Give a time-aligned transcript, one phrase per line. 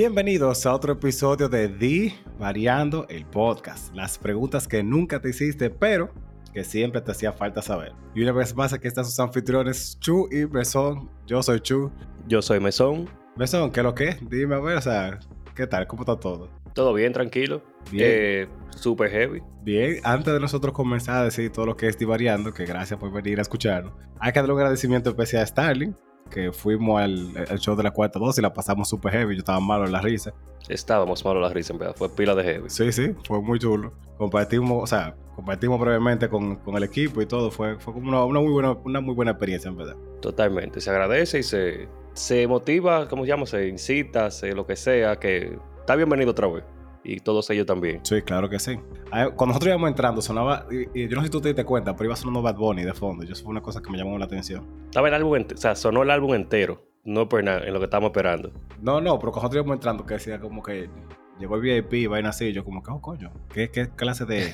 [0.00, 3.92] Bienvenidos a otro episodio de Di Variando el Podcast.
[3.96, 6.14] Las preguntas que nunca te hiciste, pero
[6.52, 7.94] que siempre te hacía falta saber.
[8.14, 11.10] Y una vez más, aquí están sus anfitriones Chu y Mesón.
[11.26, 11.90] Yo soy Chu.
[12.28, 13.08] Yo soy Mesón.
[13.34, 14.16] Mesón, ¿qué es lo que?
[14.30, 15.18] Dime a ver, o sea,
[15.56, 15.88] ¿qué tal?
[15.88, 16.48] ¿Cómo está todo?
[16.74, 17.60] Todo bien, tranquilo.
[17.90, 18.08] Bien.
[18.08, 19.42] Eh, Super heavy.
[19.64, 23.10] Bien, antes de nosotros comenzar a decir todo lo que es Divariando, que gracias por
[23.10, 25.96] venir a escucharnos, hay que darle un agradecimiento especial a Starling,
[26.28, 29.34] que fuimos al, al show de la cuarta dosis y la pasamos súper heavy.
[29.34, 30.32] Yo estaba malo en la risa.
[30.68, 31.94] Estábamos malos la risa, en verdad.
[31.96, 32.70] Fue pila de heavy.
[32.70, 33.92] Sí, sí, fue muy chulo.
[34.18, 37.50] Compartimos, o sea, compartimos brevemente con, con el equipo y todo.
[37.50, 39.96] Fue, fue como una, una muy buena, una muy buena experiencia, en verdad.
[40.20, 40.80] Totalmente.
[40.80, 43.46] Se agradece y se, se motiva, ¿cómo se llama?
[43.46, 46.64] Se incita, se lo que sea, que está bienvenido otra vez.
[47.08, 48.00] Y todos ellos también.
[48.02, 48.78] Sí, claro que sí.
[49.10, 51.64] Ah, Cuando nosotros íbamos entrando, sonaba, y, y yo no sé si tú te diste
[51.64, 53.24] cuenta, pero iba sonando Bad Bunny de fondo.
[53.24, 54.66] Y eso fue una cosa que me llamó la atención.
[54.84, 56.84] Estaba el álbum, o sea, sonó el álbum entero.
[57.04, 58.52] No por nada, en lo que estábamos esperando.
[58.82, 60.90] No, no, pero cuando nosotros íbamos entrando, que decía como que
[61.38, 64.52] llegó el VIP y vaina así, yo como que, oh, coño, ¿qué, qué clase de,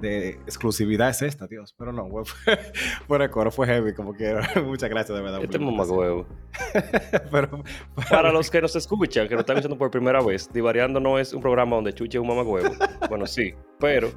[0.00, 1.74] de exclusividad es esta, Dios?
[1.78, 2.08] Pero no,
[3.06, 4.48] fue, de coro, fue heavy, como quiera.
[4.64, 5.42] Muchas gracias, de verdad.
[5.42, 6.26] Este huevo.
[7.30, 7.62] pero,
[8.10, 11.32] Para los que nos escuchan, que nos están escuchando por primera vez, Divariando no es
[11.32, 12.74] un programa donde chuche un mamagüevo.
[13.08, 14.10] Bueno, sí, pero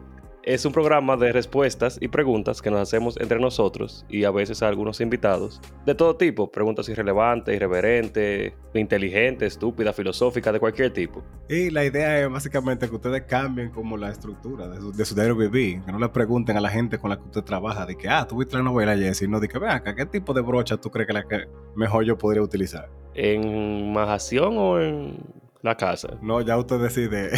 [0.44, 4.64] es un programa de respuestas y preguntas que nos hacemos entre nosotros y a veces
[4.64, 6.52] a algunos invitados de todo tipo.
[6.52, 11.24] Preguntas irrelevantes, irreverentes, inteligentes, estúpidas, filosóficas, de cualquier tipo.
[11.48, 15.16] Y la idea es básicamente que ustedes cambien como la estructura de su, de su
[15.16, 17.96] diario vivir, que no le pregunten a la gente con la que usted trabaja, de
[17.96, 20.42] que, ah, tú viste la novela ayer, sino de que, vean acá, ¿qué tipo de
[20.42, 21.46] brocha tú crees que la que
[21.76, 22.90] mejor yo podría utilizar?
[23.14, 26.18] ¿En Majación o en la casa?
[26.22, 27.30] No, ya usted decide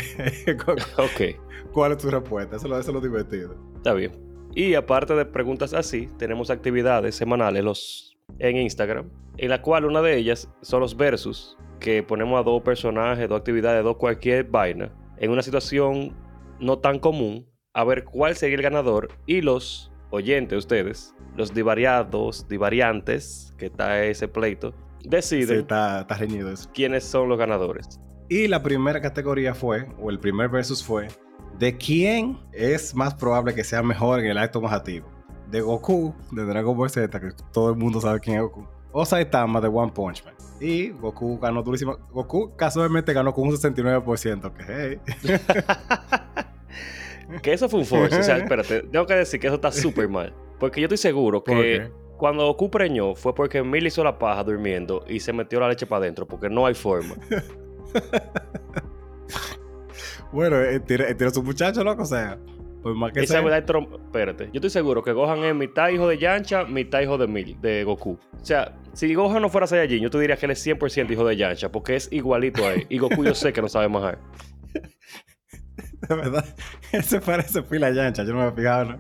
[0.66, 1.72] cu- Ok.
[1.72, 3.56] cuál es tu respuesta, eso, eso es lo divertido.
[3.76, 4.12] Está bien.
[4.56, 10.02] Y aparte de preguntas así, tenemos actividades semanales los, en Instagram, en la cual una
[10.02, 14.94] de ellas son los versus, que ponemos a dos personajes, dos actividades, dos cualquier vaina,
[15.18, 16.16] en una situación
[16.60, 22.48] no tan común, a ver cuál sería el ganador y los oyentes, ustedes, los divariados,
[22.48, 26.70] divariantes, que está ese pleito, Sí, deciden está, está reñido eso.
[26.74, 28.00] quiénes son los ganadores.
[28.34, 31.08] Y la primera categoría fue, o el primer versus fue,
[31.60, 35.08] de quién es más probable que sea mejor en el acto majativo.
[35.52, 38.66] De Goku, de Dragon Ball Z, que todo el mundo sabe quién es Goku.
[38.92, 40.34] O Saitama de One Punch Man.
[40.60, 41.96] Y Goku ganó durísimo.
[42.10, 45.38] Goku casualmente ganó con un 69%, que hey.
[47.44, 48.18] Que eso fue un force.
[48.18, 50.34] O sea, espérate, tengo que decir que eso está súper mal.
[50.60, 54.44] Porque yo estoy seguro ¿Por que cuando Goku preñó fue porque Mil hizo la paja
[54.44, 57.14] durmiendo y se metió la leche para adentro, porque no hay forma.
[60.32, 62.40] Bueno, eh, tiene, eh, tiene su muchacho, loco, o sea,
[62.82, 63.42] pues más que Esa sea.
[63.42, 67.02] verdad es trom- Espérate, yo estoy seguro que Gohan es mitad hijo de Yancha, mitad
[67.02, 68.18] hijo de Mil, de Goku.
[68.42, 71.26] O sea, si Gohan no fuera Saiyajin, yo te diría que él es 100% hijo
[71.28, 72.88] de Yancha, porque es igualito a él.
[72.90, 74.20] Y Goku yo sé que no sabe majar.
[76.10, 76.44] De verdad,
[76.92, 79.00] ese parece pila yancha, yo no me he fijado, ¿no?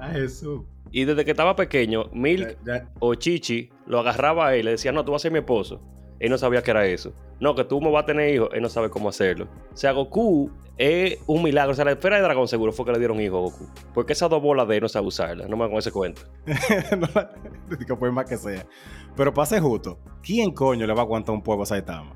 [0.00, 0.62] Ay, Jesús.
[0.90, 4.62] Y desde que estaba pequeño, Milk Ya- ya- o Chichi lo agarraba a él y
[4.64, 5.80] le decía, no, tú vas a ser mi esposo.
[6.18, 7.12] Él no sabía que era eso.
[7.40, 9.48] No, que tú me vas a tener hijos, él no sabe cómo hacerlo.
[9.72, 11.72] O sea, Goku es un milagro.
[11.72, 13.66] O sea, la esfera de dragón seguro fue que le dieron hijo a Goku.
[13.92, 15.48] Porque esas dos bolas de él no sabe usarlas.
[15.48, 16.22] No me con ese cuento.
[16.98, 17.30] no, la-
[17.86, 18.66] que por más que sea.
[19.14, 22.12] Pero para ser justo, ¿quién coño le va a aguantar un pueblo a Saitama?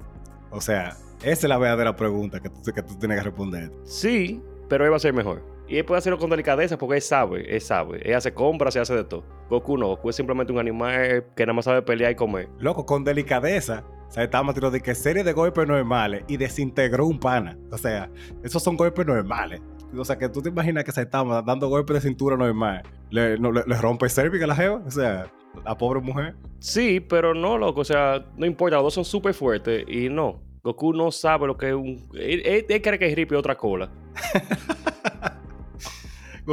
[0.51, 3.71] O sea, esa es la verdadera pregunta que tú, que tú tienes que responder.
[3.85, 5.43] Sí, pero él va a ser mejor.
[5.71, 8.01] Y él puede hacerlo con delicadeza porque él sabe, él sabe.
[8.05, 9.25] Él hace compras, se hace de todo.
[9.49, 12.49] Goku no, Goku es simplemente un animal que nada más sabe pelear y comer.
[12.59, 17.57] Loco, con delicadeza, Saitama tiró de que serie de golpes normales y desintegró un pana.
[17.71, 18.11] O sea,
[18.43, 19.61] esos son golpes normales.
[19.97, 23.51] O sea, que tú te imaginas que Saitama dando golpes de cintura normal le, no,
[23.53, 24.83] le, le rompe el cervix a la jeva.
[24.85, 25.31] O sea,
[25.65, 26.35] la pobre mujer.
[26.59, 27.81] Sí, pero no, loco.
[27.83, 30.43] O sea, no importa, los dos son súper fuertes y no.
[30.63, 32.09] Goku no sabe lo que es un.
[32.15, 33.91] Él, él- él cree que es hippie otra cola.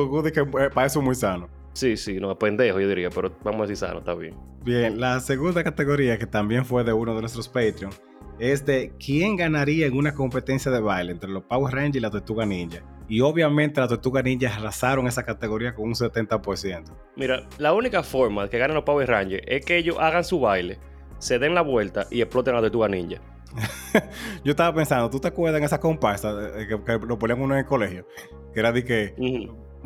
[0.06, 1.50] Goku que para eso es muy sano.
[1.74, 4.36] Sí, sí, no, pendejo, yo diría, pero vamos a decir sano, está bien.
[4.64, 7.92] Bien, la segunda categoría, que también fue de uno de nuestros Patreon,
[8.40, 12.10] es de quién ganaría en una competencia de baile entre los Power Rangers y la
[12.10, 12.82] Tortuga Ninja.
[13.08, 16.84] Y obviamente las Tortuga Ninja arrasaron esa categoría con un 70%.
[17.16, 20.40] Mira, la única forma de que ganen los Power Rangers es que ellos hagan su
[20.40, 20.80] baile,
[21.20, 23.22] se den la vuelta y exploten a la tortuga ninja.
[24.44, 27.54] Yo estaba pensando, ¿tú te acuerdas en esa comparsa eh, que, que lo ponían uno
[27.54, 28.08] en el colegio?
[28.54, 29.14] Que era de que.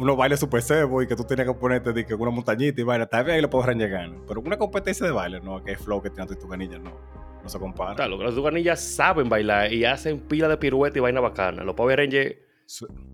[0.02, 2.84] Unos bailes super servo y que tú tenías que ponerte de que una montañita y
[2.84, 3.06] vaina.
[3.06, 4.24] Tal vez ahí Power Rangers ganan.
[4.28, 6.92] Pero una competencia de baile, no, que el flow que tiene la Tortuga Ninja, no.
[7.44, 7.96] No se compara.
[7.96, 8.24] Claro, que
[8.64, 11.64] las saben bailar y hacen pila de pirueta y vaina bacana.
[11.64, 12.36] Los Power Rangers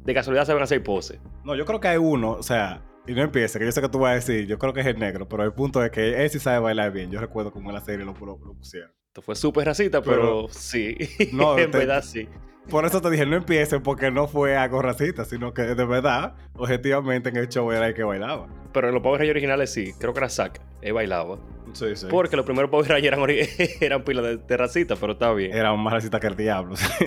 [0.03, 1.19] de casualidad saben hacer pose.
[1.43, 3.87] No, yo creo que hay uno, o sea, y no empiece, que yo sé que
[3.89, 6.23] tú vas a decir, yo creo que es el negro, pero el punto es que
[6.23, 7.09] él sí sabe bailar bien.
[7.09, 8.91] Yo recuerdo como en la serie lo, lo- lo pusieron.
[9.07, 10.95] Esto fue súper racista, pero, sí.
[11.31, 12.27] No, en te- verdad sí.
[12.69, 16.35] Por eso te dije, no empiecen porque no fue algo racista, sino que de verdad,
[16.55, 18.47] objetivamente en el show era el que bailaba.
[18.73, 19.93] Pero en los Power Rangers originales sí.
[19.99, 20.61] Creo que era Zack.
[20.81, 21.39] Él bailaba.
[21.73, 22.07] Sí, sí.
[22.09, 23.29] Porque los primeros Power Rangers eran,
[23.81, 25.53] eran pila de, de racista, pero está bien.
[25.55, 26.75] Era más racista que el diablo.
[26.75, 26.85] sí.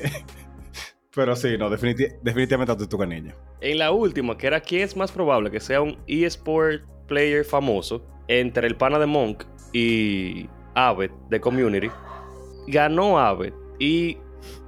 [1.13, 3.35] Pero sí, no, definiti- definitivamente Tortuga Ninja.
[3.61, 8.07] En la última, que era quién es más probable que sea un eSport player famoso
[8.29, 9.43] entre el pana de Monk
[9.73, 11.91] y Abbott de Community,
[12.69, 13.53] ganó Abbott.
[13.81, 14.19] Y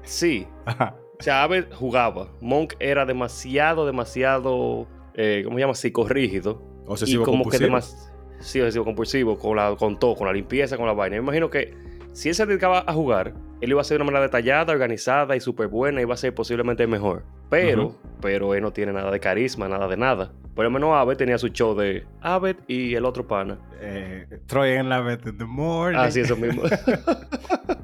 [0.03, 0.97] sí, Ajá.
[1.31, 2.29] Abbott jugaba.
[2.41, 5.75] Monk era demasiado, demasiado, eh, ¿cómo se llama?
[5.75, 6.61] Psicorrígido.
[6.85, 7.67] Y Obsesivo como que compulsivo.
[7.67, 8.13] demasiado.
[8.41, 11.17] Sí, obsesivo compulsivo, con, la, con todo, con la limpieza, con la vaina.
[11.17, 11.75] Me imagino que
[12.13, 15.37] si él se dedicaba a jugar, él iba a ser de una manera detallada, organizada
[15.37, 17.23] y súper buena, iba a ser posiblemente mejor.
[17.51, 17.97] Pero, Ujú.
[18.21, 20.33] pero él no tiene nada de carisma, nada de nada.
[20.57, 23.59] Por lo menos Abbott tenía su show de Abbott y el otro pana.
[23.81, 25.99] Eh, Troy en la vez in the morning.
[26.01, 26.63] Así eso mismo.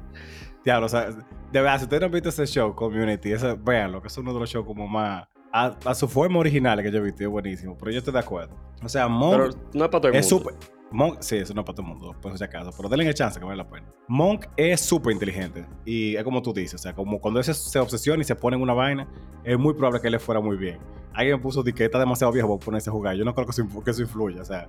[0.63, 4.01] Diablo, o sea, de verdad, si ustedes no han visto ese show, Community, ese, véanlo,
[4.01, 5.27] que es uno de los shows como más.
[5.51, 7.75] A, a su forma original que yo he visto, es buenísimo.
[7.79, 8.55] Pero yo estoy de acuerdo.
[8.83, 10.51] O sea, Monk pero no es para todo el es mundo.
[10.51, 10.69] súper.
[10.91, 12.71] Monk, sí, eso no es para todo el mundo, por si acaso.
[12.77, 13.87] Pero denle el chance que vale la pena.
[14.07, 15.65] Monk es súper inteligente.
[15.85, 18.35] Y es como tú dices, o sea, como cuando él se, se obsesiona y se
[18.35, 19.07] pone en una vaina,
[19.43, 20.77] es muy probable que le fuera muy bien.
[21.13, 23.15] Alguien me puso de que está demasiado viejo para ponerse a jugar.
[23.15, 24.41] Yo no creo que eso, que eso influya.
[24.41, 24.67] O sea,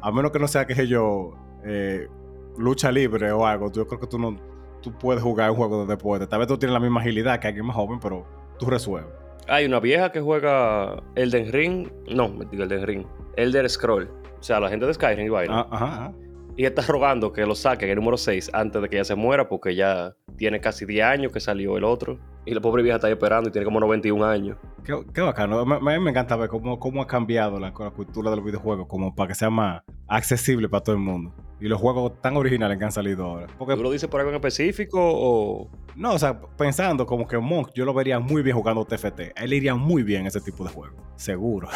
[0.00, 1.34] a menos que no sea que yo
[1.64, 2.08] eh,
[2.56, 4.34] lucha libre o algo, yo creo que tú no
[4.82, 6.26] tú puedes jugar un juego de deporte.
[6.26, 8.26] Tal vez tú tienes la misma agilidad que alguien más joven, pero
[8.58, 9.12] tú resuelves.
[9.48, 11.88] Hay una vieja que juega Elden Ring.
[12.08, 13.06] No, me digo Elden Ring.
[13.36, 14.10] Elder Scroll.
[14.38, 15.60] O sea, la gente de Skyrim y vaina.
[15.60, 16.12] Ah, ajá, ajá.
[16.56, 19.48] Y está rogando que lo saquen el número 6 antes de que ella se muera,
[19.48, 22.18] porque ya tiene casi 10 años que salió el otro.
[22.44, 24.58] Y la pobre vieja está ahí esperando y tiene como 91 años.
[24.84, 25.60] Qué, qué bacano.
[25.60, 28.86] A mí me encanta ver cómo, cómo ha cambiado la, la cultura de los videojuegos,
[28.86, 31.32] como para que sea más accesible para todo el mundo.
[31.60, 33.46] Y los juegos tan originales que han salido ahora.
[33.56, 35.70] Porque, ¿Tú lo dices por algo en específico o...?
[35.94, 39.32] no, o sea, pensando como que Monk, yo lo vería muy bien jugando TFT.
[39.36, 40.96] Él iría muy bien ese tipo de juego.
[41.16, 41.68] Seguro.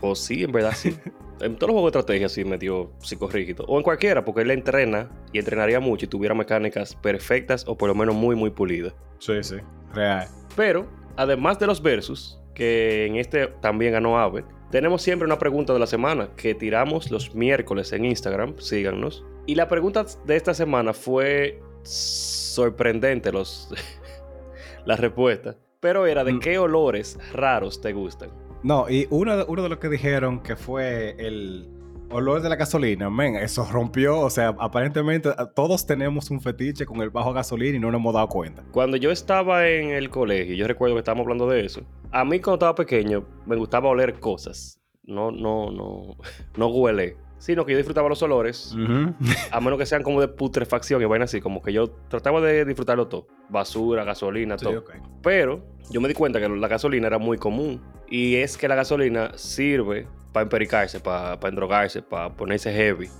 [0.00, 0.96] Pues sí, en verdad sí.
[1.40, 3.64] en todos los juegos de estrategia sí medio psicorrígido.
[3.66, 7.88] O en cualquiera, porque él entrena y entrenaría mucho y tuviera mecánicas perfectas o por
[7.88, 8.94] lo menos muy, muy pulidas.
[9.18, 9.56] Sí, sí.
[9.92, 10.28] Real.
[10.56, 10.86] Pero,
[11.16, 15.78] además de los versus, que en este también ganó Abbott, tenemos siempre una pregunta de
[15.78, 19.24] la semana que tiramos los miércoles en Instagram, síganos.
[19.46, 23.68] Y la pregunta de esta semana fue sorprendente los
[24.84, 26.40] la respuesta, pero era de Mm.
[26.40, 28.30] qué olores raros te gustan.
[28.64, 31.68] No, y uno, uno de los que dijeron que fue el
[32.10, 34.18] olor de la gasolina, men, eso rompió.
[34.20, 38.00] O sea, aparentemente a- todos tenemos un fetiche con el bajo gasolina y no nos
[38.00, 38.64] hemos dado cuenta.
[38.72, 41.82] Cuando yo estaba en el colegio, yo recuerdo que estábamos hablando de eso.
[42.10, 44.80] A mí cuando estaba pequeño me gustaba oler cosas.
[45.02, 46.16] No, no, no,
[46.56, 47.16] no huele.
[47.44, 48.74] Sino que yo disfrutaba los olores.
[49.52, 52.64] A menos que sean como de putrefacción y vaina así, como que yo trataba de
[52.64, 53.26] disfrutarlo todo.
[53.50, 54.82] Basura, gasolina, Sí, todo.
[55.22, 57.82] Pero yo me di cuenta que la gasolina era muy común.
[58.08, 63.10] Y es que la gasolina sirve para empericarse, para endrogarse, para ponerse heavy.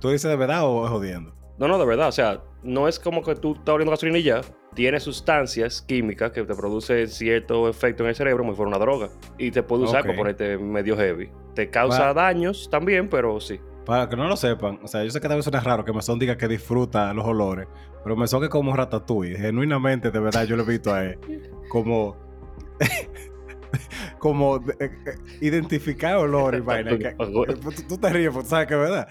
[0.00, 1.34] ¿Tú dices de verdad o es jodiendo?
[1.58, 2.08] No, no, de verdad.
[2.08, 4.40] O sea, no es como que tú estás oliendo gasolina y ya.
[4.74, 8.78] Tiene sustancias químicas que te producen cierto efecto en el cerebro, como si fuera una
[8.78, 9.08] droga.
[9.38, 10.06] Y te puede usar Ok.
[10.06, 11.30] para ponerte medio heavy.
[11.54, 13.60] Te causa daños también, pero sí.
[13.84, 15.92] Para que no lo sepan, o sea, yo sé que tal vez suena raro que
[15.92, 17.66] Mesón diga que disfruta los olores,
[18.04, 19.36] pero Mesón es como Ratatouille.
[19.36, 21.18] Genuinamente, de verdad, yo lo he visto a él
[21.68, 22.16] como...
[24.18, 24.90] como eh, eh,
[25.40, 26.96] identificar olor y vaina.
[26.96, 27.44] que- tú,
[27.88, 29.08] tú te ríes tú sabes que es verdad.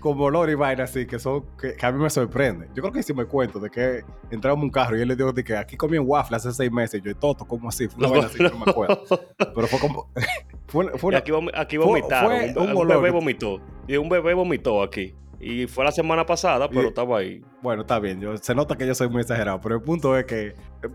[0.00, 2.68] Como olor y vaina así, que son que, que a mí me sorprende.
[2.74, 5.16] Yo creo que sí me cuento de que entramos en un carro y él le
[5.16, 7.00] dijo de que aquí comí en waffle hace seis meses.
[7.02, 7.86] Y yo, Toto, ¿cómo así?
[7.88, 9.02] Fue una vaina así, no me acuerdo.
[9.54, 10.08] Pero fue como...
[10.68, 12.30] fue, fue una- aquí, vom- aquí vomitaron.
[12.30, 13.60] fue un, un un bebé vomitó.
[13.86, 15.14] Y un bebé vomitó aquí.
[15.46, 17.42] Y fue la semana pasada, pero Y- estaba ahí.
[17.60, 18.18] Bueno, está bien.
[18.18, 20.54] Yo, se nota que yo soy muy exagerado, pero el punto es que eh,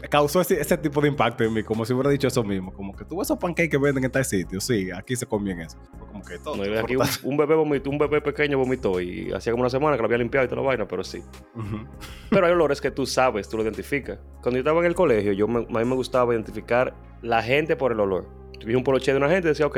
[0.09, 2.73] causó ese, ese tipo de impacto en mí, como si hubiera dicho eso mismo.
[2.73, 5.77] Como que tú esos pancakes que venden en tal sitio, sí, aquí se comían eso.
[5.99, 6.55] Como que todo.
[6.55, 8.99] No, aquí un, un bebé vomitó, un bebé pequeño vomitó.
[8.99, 11.21] Y hacía como una semana que lo había limpiado y toda la vaina, pero sí.
[12.31, 14.17] Pero hay olores que tú sabes, tú lo identificas.
[14.41, 17.75] Cuando yo estaba en el colegio, yo me- a mí me gustaba identificar la gente
[17.75, 18.27] por el olor.
[18.59, 19.77] Tú vi un poloche de una gente y decía, ok,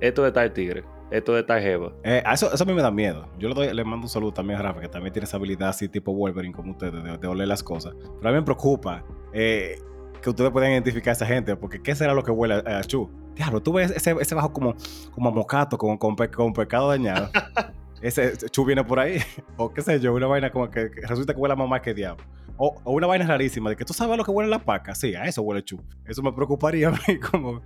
[0.00, 1.92] esto de tal tigre, esto de tal jeva.
[2.04, 3.28] Eh, eso, eso a mí me da miedo.
[3.38, 5.68] Yo le, doy- le mando un saludo también a Rafa, que también tiene esa habilidad
[5.70, 7.94] así tipo Wolverine como ustedes, de, de oler las cosas.
[7.96, 9.78] Pero a mí me preocupa eh,
[10.22, 12.84] que ustedes puedan identificar a esa gente, porque ¿qué será lo que huele a, a
[12.84, 13.10] Chu?
[13.34, 14.74] Diablo, tú ves ese, ese bajo como,
[15.12, 17.30] como a mocato, con, con, pe- con pecado dañado.
[18.02, 19.18] ese ese Chu viene por ahí.
[19.56, 21.94] o qué sé yo, una vaina como que, que resulta que huele a mamá que
[21.94, 22.22] diablo.
[22.62, 24.94] O, o una vaina rarísima, de que tú sabes lo que huele la paca.
[24.94, 25.80] Sí, a eso huele Chu.
[26.06, 27.62] Eso me preocuparía a mí como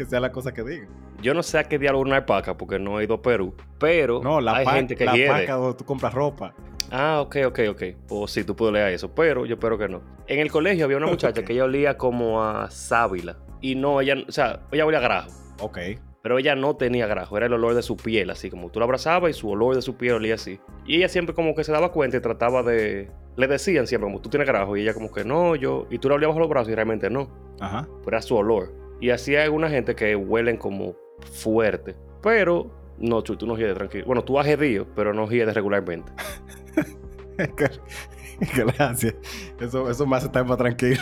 [0.00, 0.88] que sea la cosa que digan.
[1.20, 4.22] Yo no sé a qué diálogo una alpaca porque no he ido a Perú, pero
[4.22, 5.28] No, la, hay gente que la hiede.
[5.28, 6.54] paca donde tú compras ropa.
[6.90, 7.82] Ah, ok, ok, ok.
[8.08, 10.00] Pues sí, tú puedes leer eso, pero yo espero que no.
[10.26, 13.36] En el colegio había una muchacha que ella olía como a sábila.
[13.60, 15.30] Y no, ella, o sea, ella olía a grajo.
[15.60, 15.78] Ok.
[16.22, 18.86] Pero ella no tenía grajo, era el olor de su piel, así como tú la
[18.86, 20.60] abrazabas y su olor de su piel olía así.
[20.86, 23.10] Y ella siempre como que se daba cuenta y trataba de...
[23.36, 25.86] Le decían siempre como tú tienes grajo y ella como que no, yo...
[25.90, 27.28] Y tú la olías bajo los brazos y realmente no.
[27.60, 27.86] Ajá.
[28.04, 28.80] Pero era su olor.
[29.00, 30.94] Y así hay alguna gente que huelen como
[31.32, 31.96] fuerte.
[32.22, 34.04] Pero no, Chuy, tú no hiedes tranquilo.
[34.06, 36.12] Bueno, tú has hedido, pero no hiedes regularmente.
[38.56, 39.14] Gracias.
[39.58, 41.00] Eso, eso me hace estar más tranquilo.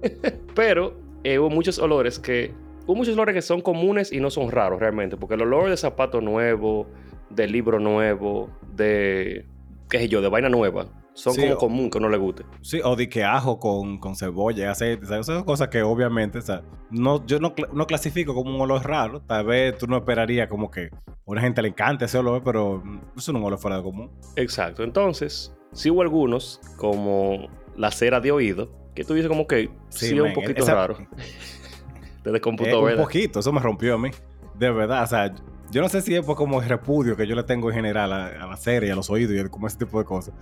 [0.54, 2.52] Pero eh, hubo muchos olores que.
[2.86, 5.16] Hubo muchos olores que son comunes y no son raros realmente.
[5.16, 6.88] Porque el olor de zapato nuevo,
[7.28, 9.46] de libro nuevo, de.
[9.88, 10.86] qué sé yo, de vaina nueva.
[11.14, 12.44] Son Sí, como común que no le guste.
[12.62, 15.04] Sí, o de que ajo con, con cebolla aceite.
[15.06, 15.26] ¿sabes?
[15.26, 18.86] Esas son cosas que obviamente, o sea, no, yo no, no clasifico como un olor
[18.86, 19.20] raro.
[19.22, 22.80] Tal vez tú no esperarías como que a una gente le encante ese olor, pero
[22.84, 24.10] mm, eso no es un olor fuera de común.
[24.36, 24.82] Exacto.
[24.84, 30.06] Entonces, sí hubo algunos, como la cera de oído, que tú dices como que sí,
[30.06, 30.96] es un men, poquito esa- raro.
[32.22, 33.02] Te Eh, descomputó, un ¿verdad?
[33.02, 34.10] poquito, eso me rompió a mí.
[34.58, 35.34] De verdad, o sea,
[35.70, 38.12] yo no sé si es por como el repudio que yo le tengo en general
[38.12, 40.34] a, la serie, a los oídos y a- como ese tipo de cosas.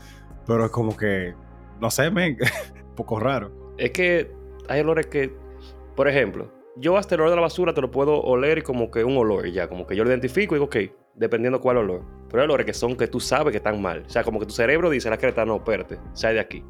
[0.46, 1.34] Pero es como que,
[1.80, 2.36] no sé, men,
[2.88, 3.74] un poco raro.
[3.76, 4.30] Es que
[4.68, 5.34] hay olores que,
[5.94, 9.04] por ejemplo, yo hasta el olor de la basura te lo puedo oler como que
[9.04, 10.76] un olor y ya, como que yo lo identifico y digo, ok,
[11.14, 12.02] dependiendo cuál olor.
[12.30, 14.04] Pero hay olores que son que tú sabes que están mal.
[14.06, 16.64] O sea, como que tu cerebro dice, la creta, no, espérate, sal de aquí.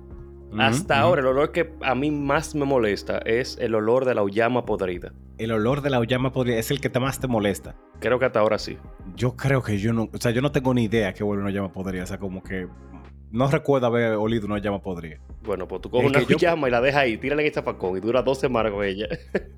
[0.56, 4.22] Hasta ahora, el olor que a mí más me molesta es el olor de la
[4.22, 5.12] uyama podrida.
[5.36, 7.76] El olor de la llama podría, es el que te más te molesta.
[8.00, 8.76] Creo que hasta ahora sí.
[9.14, 11.52] Yo creo que yo no, o sea, yo no tengo ni idea qué huele una
[11.52, 12.04] llama podrida.
[12.04, 12.66] O sea, como que
[13.30, 15.18] no recuerdo haber olido una llama podrida.
[15.42, 17.54] Bueno, pues tú coges El una yo- uyama y la dejas ahí, tírala en el
[17.54, 19.06] zafacón y dura dos semanas con ella.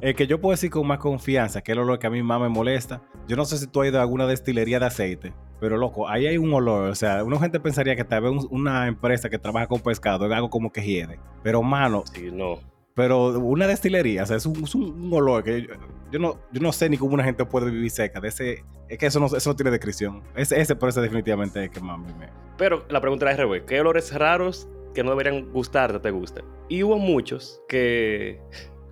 [0.00, 2.22] El que yo puedo decir con más confianza, que es el olor que a mí
[2.22, 3.02] más me molesta.
[3.26, 6.28] Yo no sé si tú has ido a alguna destilería de aceite, pero loco, ahí
[6.28, 6.88] hay un olor.
[6.90, 10.24] O sea, una gente pensaría que tal vez un- una empresa que trabaja con pescado
[10.26, 11.18] es algo como que hiede.
[11.42, 12.60] Pero, mano, sí, no.
[12.98, 15.68] Pero una destilería, o sea, es un, es un- un olor que yo,
[16.10, 18.64] yo no, yo no sé ni cómo una gente puede vivir cerca de ese.
[18.88, 20.22] Es que eso no, eso no tiene descripción.
[20.34, 22.28] Ese, ese por eso definitivamente es que más me.
[22.56, 23.62] Pero la pregunta era al revés.
[23.66, 26.44] ¿Qué olores raros que no deberían gustarte te gustan?
[26.68, 28.40] Y hubo muchos que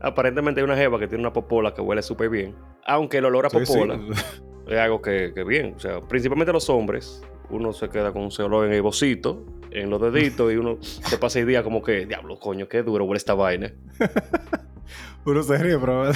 [0.00, 2.54] aparentemente hay una jeva que tiene una popola que huele súper bien.
[2.86, 3.72] Aunque el olor a Sí, sí.
[3.72, 3.98] popola
[4.68, 5.74] es algo que, que bien.
[5.76, 9.44] O sea, principalmente los hombres, uno se queda con ese olor en el bocito,
[9.82, 13.04] en los deditos, y uno se pasa el día como que, diablo, coño, qué duro
[13.04, 13.72] huele esta vaina.
[15.24, 16.12] Uno se ríe, pero.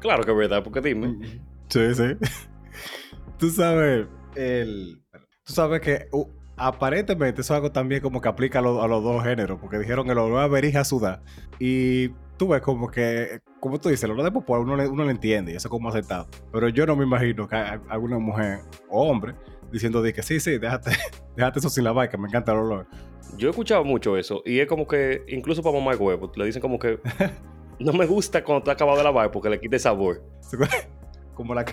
[0.00, 1.40] Claro que es verdad, porque dime.
[1.68, 2.04] Sí, sí.
[3.38, 5.02] Tú sabes, el,
[5.44, 8.88] tú sabes que uh, aparentemente eso es algo también como que aplica a, lo- a
[8.88, 11.22] los dos géneros, porque dijeron el olor a berija sudar.
[11.58, 12.08] Y
[12.38, 15.10] tú ves como que, como tú dices, el olor de popó uno le, uno le
[15.12, 16.28] entiende y eso es como aceptado.
[16.52, 19.34] Pero yo no me imagino que alguna mujer o hombre
[19.72, 20.90] diciendo de que sí, sí, déjate,
[21.36, 22.86] déjate eso sin lavar, que me encanta el olor.
[23.36, 26.60] Yo he escuchado mucho eso, y es como que, incluso para mamá huevo, le dicen
[26.60, 27.00] como que
[27.80, 30.22] no me gusta cuando está acabado de lavar porque le quita el sabor.
[31.34, 31.64] Como la,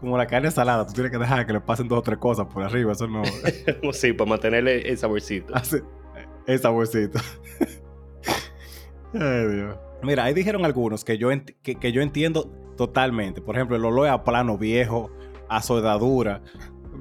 [0.00, 2.46] como la carne salada, tú tienes que dejar que le pasen dos o tres cosas
[2.46, 3.22] por arriba, eso no...
[3.92, 5.54] sí, para mantenerle el saborcito.
[5.54, 5.82] Hace
[6.46, 7.20] el saborcito.
[9.14, 9.76] Ay, Dios.
[10.02, 11.30] Mira, ahí dijeron algunos que yo,
[11.62, 13.40] que, que yo entiendo totalmente.
[13.40, 15.10] Por ejemplo, el olor a plano viejo,
[15.48, 16.42] a soldadura.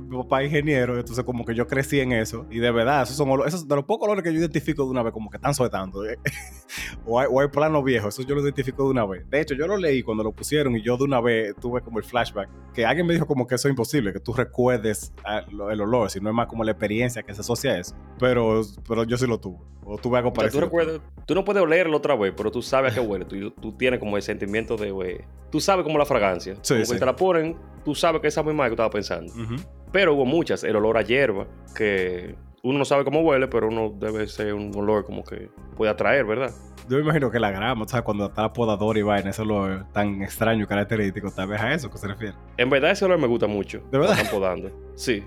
[0.07, 2.45] Mi papá es ingeniero, entonces como que yo crecí en eso.
[2.49, 4.89] Y de verdad, esos son olores, esos de los pocos olores que yo identifico de
[4.89, 6.05] una vez, como que están soldando.
[6.05, 6.17] ¿eh?
[7.05, 9.29] o, hay, o hay plano viejo, eso yo lo identifico de una vez.
[9.29, 11.99] De hecho, yo lo leí cuando lo pusieron y yo de una vez tuve como
[11.99, 12.49] el flashback.
[12.73, 16.09] Que alguien me dijo como que eso es imposible, que tú recuerdes ah, el olor,
[16.09, 17.95] sino es más como la experiencia que se asocia a eso.
[18.19, 19.59] Pero, pero yo sí lo tuve.
[19.85, 20.61] O tuve algo O sea, tú, parecido.
[20.61, 23.25] recuerdas, tú no puedes olerlo otra vez, pero tú sabes a qué huele.
[23.25, 25.17] Tú, tú tienes como el sentimiento de, güey,
[25.51, 26.55] tú sabes como la fragancia.
[26.61, 26.93] Sí, como sí.
[26.93, 29.33] que te la ponen, tú sabes que esa misma que tú estabas pensando.
[29.33, 29.55] Ujú.
[29.93, 33.93] Pero hubo muchas, el olor a hierba, que uno no sabe cómo huele, pero uno
[33.95, 36.51] debe ser un olor como que puede atraer, ¿verdad?
[36.89, 38.03] Yo me imagino que la grama, ¿sabes?
[38.03, 41.29] Cuando está la podadora y vaina, eso es lo tan extraño y característico.
[41.29, 42.33] Tal vez a eso que se refiere.
[42.57, 43.83] En verdad ese olor me gusta mucho.
[43.91, 44.17] ¿De verdad?
[44.17, 44.71] Están podando.
[44.95, 45.23] Sí.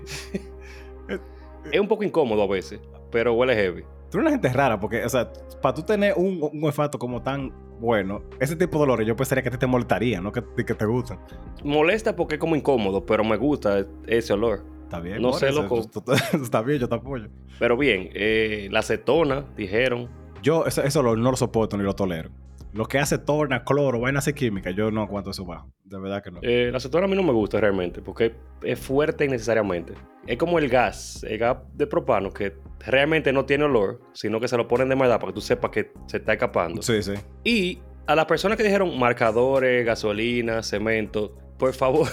[1.71, 3.85] es un poco incómodo a veces, pero huele heavy.
[4.09, 7.21] Tú eres una gente rara porque, o sea, para tú tener un, un olfato como
[7.21, 10.73] tan bueno, ese tipo de olores yo pensaría que ti te molestaría, no que, que
[10.73, 11.19] te gustan.
[11.63, 14.63] Molesta porque es como incómodo, pero me gusta ese olor.
[14.83, 15.21] Está bien.
[15.21, 15.81] No sé, loco.
[16.33, 17.27] está bien, yo te apoyo.
[17.59, 20.09] Pero bien, eh, la acetona, dijeron.
[20.41, 22.29] Yo ese, ese olor no lo soporto ni lo tolero.
[22.73, 25.71] Lo que hace torna, cloro, vainas así químicas, yo no aguanto eso bajo.
[25.83, 26.39] De verdad que no.
[26.41, 29.93] Eh, la acetona a mí no me gusta realmente, porque es fuerte innecesariamente.
[30.25, 34.47] Es como el gas, el gas de propano, que realmente no tiene olor, sino que
[34.47, 36.81] se lo ponen de maldad para que tú sepas que se está escapando.
[36.81, 37.13] Sí, sí.
[37.43, 42.07] Y a las personas que dijeron marcadores, gasolina, cemento, por favor,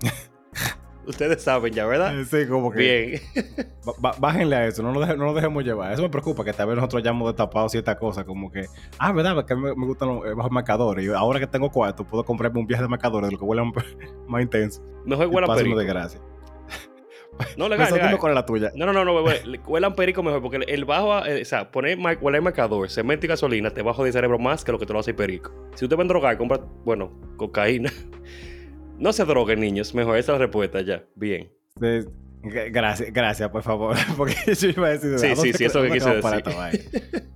[1.06, 2.18] Ustedes saben ya, ¿verdad?
[2.18, 2.78] Eh, Sí, como que.
[2.78, 3.20] Bien.
[4.18, 5.92] Bájenle a eso, no lo, deje- no lo dejemos llevar.
[5.92, 8.64] Eso me preocupa, que tal vez nosotros hayamos destapado ciertas cosas, como que,
[8.98, 11.04] ah, verdad, que me, me gustan los eh, bajos marcadores.
[11.04, 13.62] Y ahora que tengo cuarto, puedo comprarme un viaje de marcadores lo que huele
[14.28, 14.82] más intenso.
[15.04, 15.78] Mejor huelan paso perico.
[15.78, 16.20] de gracia.
[17.56, 18.14] No, legal, legal.
[18.14, 18.70] es la tuya.
[18.76, 21.98] No, no, no, no, huele- huelan perico mejor, porque el- bajo, eh, o sea, poner
[22.20, 25.00] huele marcador, cemento y gasolina, te bajo de cerebro más que lo que te lo
[25.00, 25.52] hace perico.
[25.74, 27.90] Si usted va a drogar, compra, bueno, cocaína.
[28.98, 29.94] No se droguen, niños.
[29.94, 31.04] Mejor, esa es la respuesta ya.
[31.14, 31.50] Bien.
[31.76, 32.06] De-
[32.70, 33.96] gracias, gracias, por favor.
[34.16, 37.24] Porque yo iba a decir, Sí, ¿a dónde- sí, sí, eso que quise decir.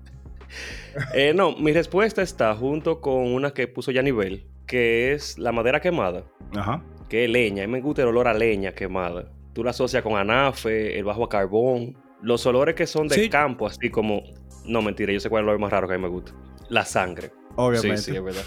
[1.15, 5.53] Eh, no, mi respuesta está junto con una que puso ya nivel, que es la
[5.53, 6.25] madera quemada,
[6.57, 6.83] Ajá.
[7.09, 7.63] que es leña.
[7.63, 9.31] A mí me gusta el olor a leña quemada.
[9.53, 11.97] Tú la asocias con anafe, el bajo a carbón.
[12.21, 13.29] Los olores que son de Sí.
[13.29, 14.23] campo, así como...
[14.65, 16.33] No, mentira, yo sé cuál es el olor más raro que a mí me gusta.
[16.69, 17.31] La sangre.
[17.55, 17.99] Obviamente.
[17.99, 18.43] Sí, sí, es verdad.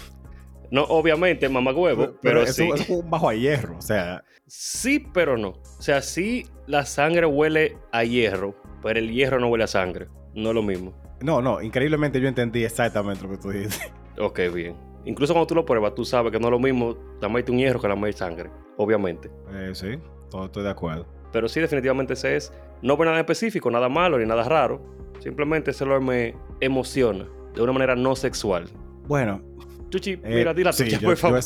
[0.72, 2.70] No, obviamente, mamá huevo, pero, eso, sí.
[2.74, 3.76] eso es un bajo a hierro.
[3.76, 4.24] O sea,
[4.54, 5.48] Sí, pero no.
[5.48, 10.08] O sea, sí la sangre huele a hierro, pero el hierro no huele a sangre.
[10.34, 10.92] No es lo mismo.
[11.22, 13.80] no, no, increíblemente yo entendí exactamente lo que tú dices.
[14.18, 14.76] Ok, bien.
[15.06, 17.80] Incluso cuando tú lo pruebas, tú sabes que no es lo mismo la un hierro
[17.80, 19.30] que la sangre, obviamente.
[19.52, 19.98] Eh, sí,
[20.30, 21.06] todo estoy de acuerdo.
[21.32, 22.52] Pero sí, definitivamente ese es.
[22.82, 24.82] No por nada específico, nada malo ni nada raro.
[25.20, 28.68] Simplemente ese olor me emociona de una manera no sexual.
[29.06, 29.42] Bueno,
[29.92, 31.40] Chuchi, Eh, mira, di la sí, yo- por yo favor.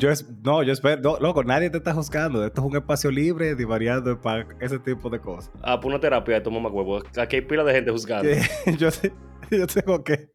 [0.00, 2.44] yo es, no, yo espero, no, loco, nadie te está juzgando.
[2.44, 5.50] Esto es un espacio libre, divariando para ese tipo de cosas.
[5.62, 7.00] ah, por una terapia de tu mamá huevo.
[7.16, 8.28] Aquí hay pila de gente juzgando.
[8.78, 8.88] Yo,
[9.50, 10.30] yo tengo que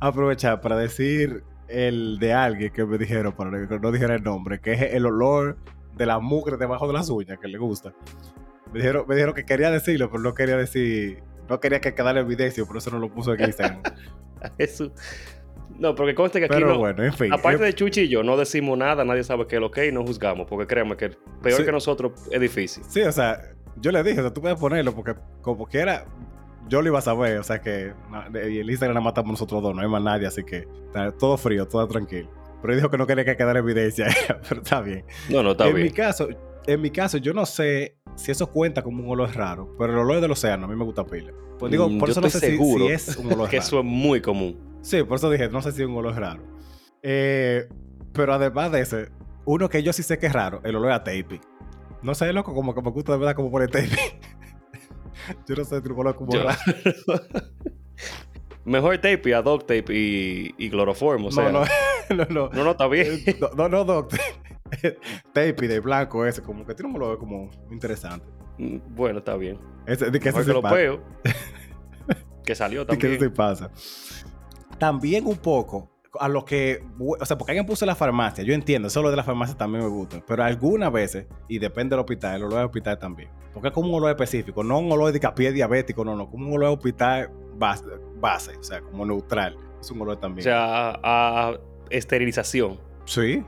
[0.00, 4.60] aprovechar para decir el de alguien que me dijeron, para que no dijera el nombre,
[4.60, 5.58] que es el olor
[5.96, 7.92] de la mugre debajo de las uñas que le gusta.
[8.72, 12.20] Me dijeron, me dijeron que quería decirlo, pero no quería decir, no quería que quedara
[12.20, 13.82] evidencia, por eso no lo puso en Instagram.
[14.58, 14.92] Eso.
[15.80, 16.78] No, porque conste que aquí pero no.
[16.78, 17.32] bueno, en fin.
[17.32, 19.86] Aparte eh, de Chuchi y yo, no decimos nada, nadie sabe qué es lo que
[19.86, 21.10] es y no juzgamos, porque créanme que
[21.42, 21.64] peor Sí.
[21.64, 22.84] que nosotros es difícil.
[22.86, 23.40] Sí, o sea,
[23.76, 26.04] yo le dije, o sea, tú puedes ponerlo porque como quiera,
[26.68, 27.92] yo lo iba a saber, o sea que
[28.46, 31.36] y el Instagram la matamos nosotros dos, no hay más nadie, así que está todo
[31.38, 32.28] frío, todo tranquilo.
[32.60, 34.06] Pero él dijo que no quería que quedara evidencia,
[34.48, 35.04] pero está bien.
[35.30, 35.86] No, no, está en bien.
[35.86, 36.28] mi caso,
[36.66, 39.98] en mi caso, yo no sé si eso cuenta como un olor raro, pero el
[39.98, 41.32] olor del océano a mí me gusta pila.
[41.58, 43.66] Pues digo, Mm, por yo eso no sé si- es un olor que raro.
[43.66, 44.78] eso es muy común.
[44.82, 46.42] Sí, por eso dije, no sé si es un olor raro.
[47.02, 47.66] Eh,
[48.12, 49.08] pero además de ese,
[49.44, 51.40] uno que yo sí sé que es raro, el olor a tape.
[52.02, 53.90] No sé, loco, como que me gusta de verdad como pone tape.
[55.46, 56.58] yo no sé, tipo como Yo- raro.
[58.64, 61.50] Mejor tape a dog tape y, y cloroformo, o sea.
[61.50, 61.66] no, no,
[62.16, 62.48] no, no.
[62.50, 63.06] no, no, está bien.
[63.26, 64.22] Eh, No, no, no, tape
[65.34, 68.26] de blanco ese, como que tiene un olor como interesante.
[68.58, 69.58] Mm, bueno, está bien.
[69.86, 71.02] Ese, de que ese sí lo peo.
[72.44, 73.32] que salió De que también.
[73.34, 73.70] pasa.
[74.78, 78.88] También un poco a lo que, o sea, porque alguien puso la farmacia, yo entiendo,
[78.88, 82.36] eso lo de la farmacia también me gusta, pero algunas veces, y depende del hospital,
[82.36, 85.20] el olor del hospital también, porque es como un olor específico, no un olor de
[85.36, 87.84] pie diabético, no, no, como un olor de hospital base,
[88.16, 90.42] base, o sea, como neutral, es un olor O también.
[90.42, 92.80] sea, a, a esterilización.
[93.04, 93.44] sí,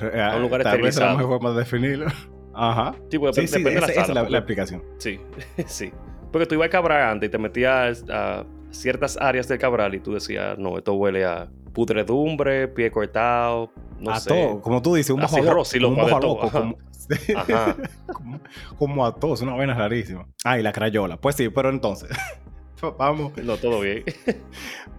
[0.00, 2.06] a un lugar tal vez es la mejor forma de definirlo.
[2.54, 2.94] Ajá.
[3.10, 4.02] Sí, porque Sí, dep- sí, depende de la esa, esa sala.
[4.02, 4.82] es la, porque- la explicación.
[4.98, 5.20] Sí,
[5.66, 5.92] sí.
[6.30, 10.00] Porque tú ibas a Cabral antes y te metías a ciertas áreas del Cabral y
[10.00, 14.28] tú decías, no, esto huele a pudredumbre, pie cortado, no a sé.
[14.30, 16.58] todo, como tú dices, un bajo loco, un todo, loco, ajá.
[16.60, 16.78] como,
[17.36, 17.76] Ajá.
[18.12, 18.40] como,
[18.78, 20.26] como a todos, una vaina rarísima.
[20.44, 21.16] Ah, y la crayola.
[21.18, 22.10] Pues sí, pero entonces,
[22.98, 24.04] vamos, No, todo bien.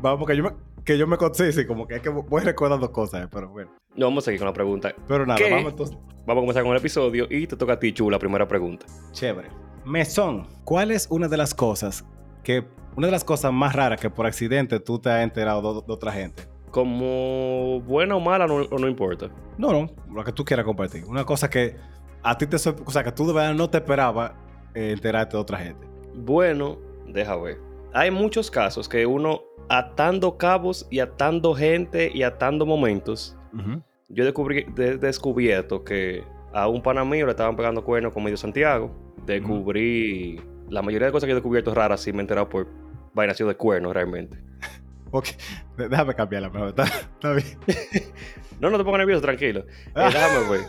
[0.02, 0.50] vamos, que yo me,
[0.84, 3.72] que yo me sí, sí, como que es que voy recordando cosas, pero bueno.
[3.96, 4.94] No, vamos a seguir con la pregunta.
[5.08, 5.50] Pero nada, ¿Qué?
[5.52, 5.98] vamos entonces.
[6.26, 8.86] Vamos a comenzar con el episodio y te toca a ti, Chu, la primera pregunta.
[9.12, 9.50] Chévere.
[9.86, 12.06] Mesón, ¿cuál es una de las cosas
[12.44, 12.66] que,
[12.96, 15.94] una de las cosas más raras que por accidente tú te has enterado de, de
[15.94, 16.44] otra gente?
[16.72, 19.30] Como buena o mala, no, o no importa.
[19.58, 21.06] No, no, lo que tú quieras compartir.
[21.06, 21.76] Una cosa que
[22.24, 24.32] a ti te, o sea, que tú de verdad no te esperabas
[24.74, 25.86] eh, enterarte de otra gente.
[26.16, 27.73] Bueno, deja ver.
[27.94, 33.38] Hay muchos casos que uno atando cabos y atando gente y atando momentos.
[34.10, 38.38] Yo descubrí, de- descubierto que a un pana mío le estaban pegando cuernos con medio
[38.38, 38.92] Santiago.
[39.26, 42.68] Descubrí la mayoría de cosas que he descubierto raras sí me he enterado por
[43.14, 44.38] vainas de cuernos realmente.
[45.16, 45.28] Ok,
[45.78, 46.70] déjame cambiarla mejor.
[46.70, 47.46] Está, está bien.
[48.60, 49.66] No, no te pongas nervioso, tranquilo.
[49.96, 50.62] Eh, déjame ver.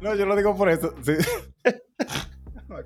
[0.00, 0.94] no, yo lo digo por eso.
[1.02, 1.12] sí.
[2.68, 2.76] no,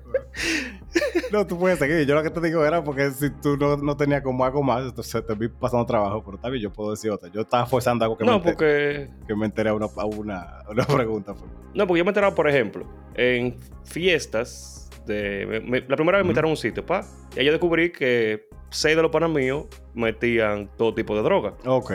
[1.47, 2.05] tú puedes seguir.
[2.05, 4.83] Yo lo que te digo era porque si tú no, no tenías como algo más,
[4.85, 7.29] entonces te vi pasando trabajo, pero bien, yo puedo decir otra.
[7.31, 10.59] Yo estaba forzando algo que, me, No, porque que me enteré a una, a una,
[10.69, 11.33] una pregunta.
[11.33, 11.49] pues.
[11.73, 14.89] No, porque yo me he enterado, por ejemplo, en fiestas.
[15.05, 17.03] De, me- me- la primera vez me invitaron a un sitio, pa.
[17.35, 21.55] Y ahí yo descubrí que seis de los panas míos metían todo tipo de droga.
[21.65, 21.91] Ok.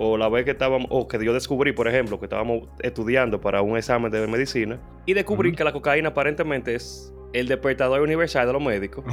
[0.00, 3.62] o la vez que estábamos, o que yo descubrí, por ejemplo, que estábamos estudiando para
[3.62, 8.52] un examen de medicina y descubrí que la cocaína aparentemente es el despertador universal de
[8.52, 9.04] los médicos.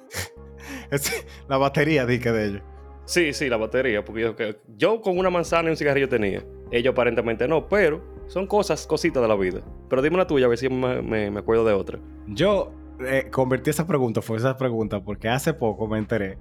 [0.90, 2.62] es la batería, dije de ellos.
[3.04, 4.34] Sí, sí, la batería, porque yo,
[4.76, 6.44] yo con una manzana y un cigarrillo tenía.
[6.70, 9.62] Ellos aparentemente no, pero son cosas, cositas de la vida.
[9.88, 11.98] Pero dime la tuya, a ver si me, acuerdo de otra.
[12.26, 16.38] Yo eh, convertí esa pregunta, fue esa pregunta, porque hace poco me enteré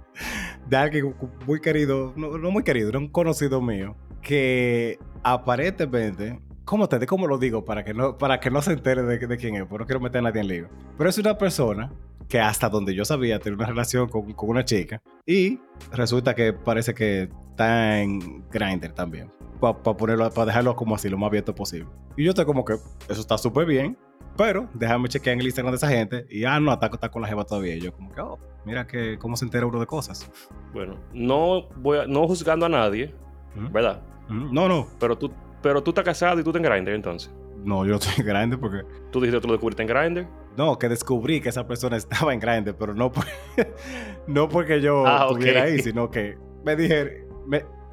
[0.66, 1.14] de alguien
[1.46, 7.38] muy querido, no, muy querido, era un conocido mío, que aparentemente, ¿cómo te cómo lo
[7.38, 7.64] digo?
[7.64, 10.18] Para que no, para que no se entere de, quién es, porque no quiero meter
[10.18, 10.68] a nadie en lío.
[10.98, 11.90] Pero es una persona
[12.28, 15.58] que hasta donde yo sabía tenía una relación con, una chica y
[15.92, 19.32] resulta que parece que está en Grindr también.
[19.60, 21.88] Para ponerlo, para dejarlo como así, lo más abierto posible.
[22.18, 22.74] Y yo estoy como que
[23.08, 23.96] eso está súper bien,
[24.36, 27.22] pero déjame chequear en el Instagram de esa gente y ah, no, está, está con
[27.22, 27.76] la jeva todavía.
[27.76, 30.30] Y yo como que, oh, mira que cómo se entera uno de cosas.
[30.74, 33.14] Bueno, no voy no juzgando a nadie,
[33.72, 34.02] ¿verdad?
[34.28, 34.86] No, no.
[35.00, 37.32] Pero tú, pero tú estás casado y tú te en Grindr entonces.
[37.64, 38.82] No, yo estoy en Grindr porque...
[39.10, 40.26] ¿Tú dijiste que tú lo descubriste en Grindr?
[40.56, 43.12] No, que descubrí que esa persona estaba en Grindr, pero no,
[44.26, 47.24] no porque yo ah, estuviera ahí, sino que me dije...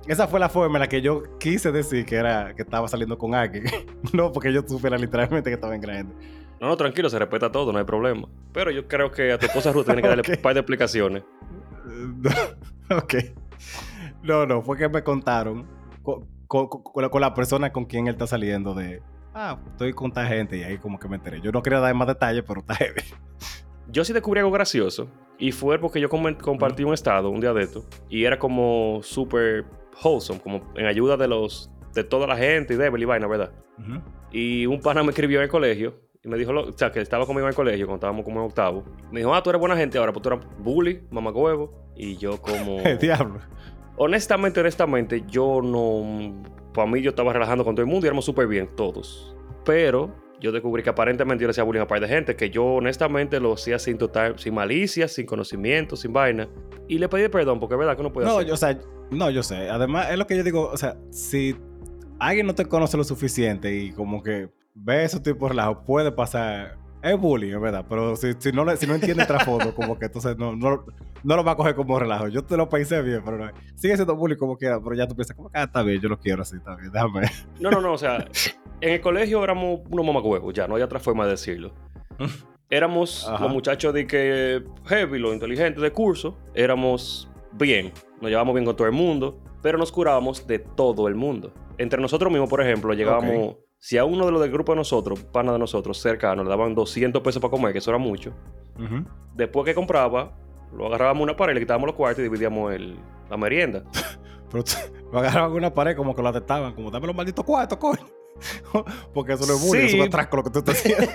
[0.08, 3.18] Esa fue la forma en la que yo quise decir que era que estaba saliendo
[3.18, 3.64] con alguien.
[4.14, 6.14] no porque yo supiera literalmente que estaba en Grindr.
[6.60, 8.28] No, no, tranquilo, se respeta todo, no hay problema.
[8.54, 11.24] Pero yo creo que a tu esposa Ruth tiene que darle un par de explicaciones.
[12.90, 13.16] ok.
[14.24, 15.68] No, no, fue que me contaron
[16.48, 19.02] con, con, la persona con quien él está saliendo de,
[19.34, 21.42] ah, estoy con esta gente y ahí como que me enteré.
[21.42, 23.02] Yo no quería dar más detalles, pero está heavy.
[23.88, 27.64] Yo sí descubrí algo gracioso y fue porque yo compartí un estado un día de
[27.64, 29.66] esto y era como súper
[30.04, 33.52] wholesome, como en ayuda de los de toda la gente y de y vaina, ¿verdad?
[34.32, 37.26] Y un pana me escribió en el colegio y me dijo, o sea, que estaba
[37.26, 38.84] conmigo en el colegio cuando estábamos como en octavo.
[39.12, 41.72] Me dijo, ah, tú eres buena gente ahora, pues tú eras bully, mamacuevo.
[41.96, 42.82] Y yo como...
[43.00, 43.40] Diablo.
[43.98, 46.44] Honestamente, honestamente, yo no...
[46.74, 49.36] Para mí yo estaba relajando con todo el mundo y éramos súper bien todos.
[49.64, 52.66] Pero yo descubrí que aparentemente yo le hacía bullying a par de gente, que yo
[52.66, 56.50] honestamente lo hacía sin total, sin malicia, sin conocimiento, sin vaina.
[56.88, 58.78] Y le pedí perdón, porque es verdad que no puede no, Yo, o sea,
[59.12, 59.70] no, yo sé.
[59.70, 61.56] Además, es lo que yo digo, o sea, si
[62.20, 66.12] alguien no te conoce lo suficiente y como que ve esos tipos de relajo, puede
[66.12, 66.78] pasar.
[67.06, 70.06] Es bullying, es verdad, pero si, si, no, si no entiende el trasfondo, como que
[70.06, 70.86] entonces no, no,
[71.24, 72.30] no, lo va a coger como relajo.
[72.30, 75.16] Yo te lo pensé bien, pero no, sigue siendo bullying como quiera, pero ya tú
[75.16, 77.30] piensas, como que ah, está bien, yo lo quiero así, está bien, déjame.
[77.60, 78.26] No, no, no, o sea,
[78.82, 81.74] en el colegio éramos unos mamacuevos, ya, no hay otra forma de decirlo.
[82.72, 88.66] Éramos los muchachos de que heavy, los inteligentes de curso, éramos bien, nos llevábamos bien
[88.66, 91.54] con todo el mundo, pero nos curábamos de todo el mundo.
[91.78, 95.20] Entre nosotros mismos, por ejemplo, llegábamos si a uno de los del grupo de nosotros,
[95.26, 98.34] pana de nosotros, cercano, le daban 200 pesos para comer, que eso era mucho,
[99.36, 100.36] después que compraba,
[100.76, 102.98] lo agarrábamos una pared, le quitábamos los cuartos y dividíamos el,
[103.30, 103.84] la merienda.
[104.52, 104.64] Pero
[105.14, 108.08] lo agarraban una pared como que lo atestaban, como dame los malditos cuartos, coño.
[109.14, 111.08] Porque eso no es bullying, eso es atrasco lo que tú estás haciendo.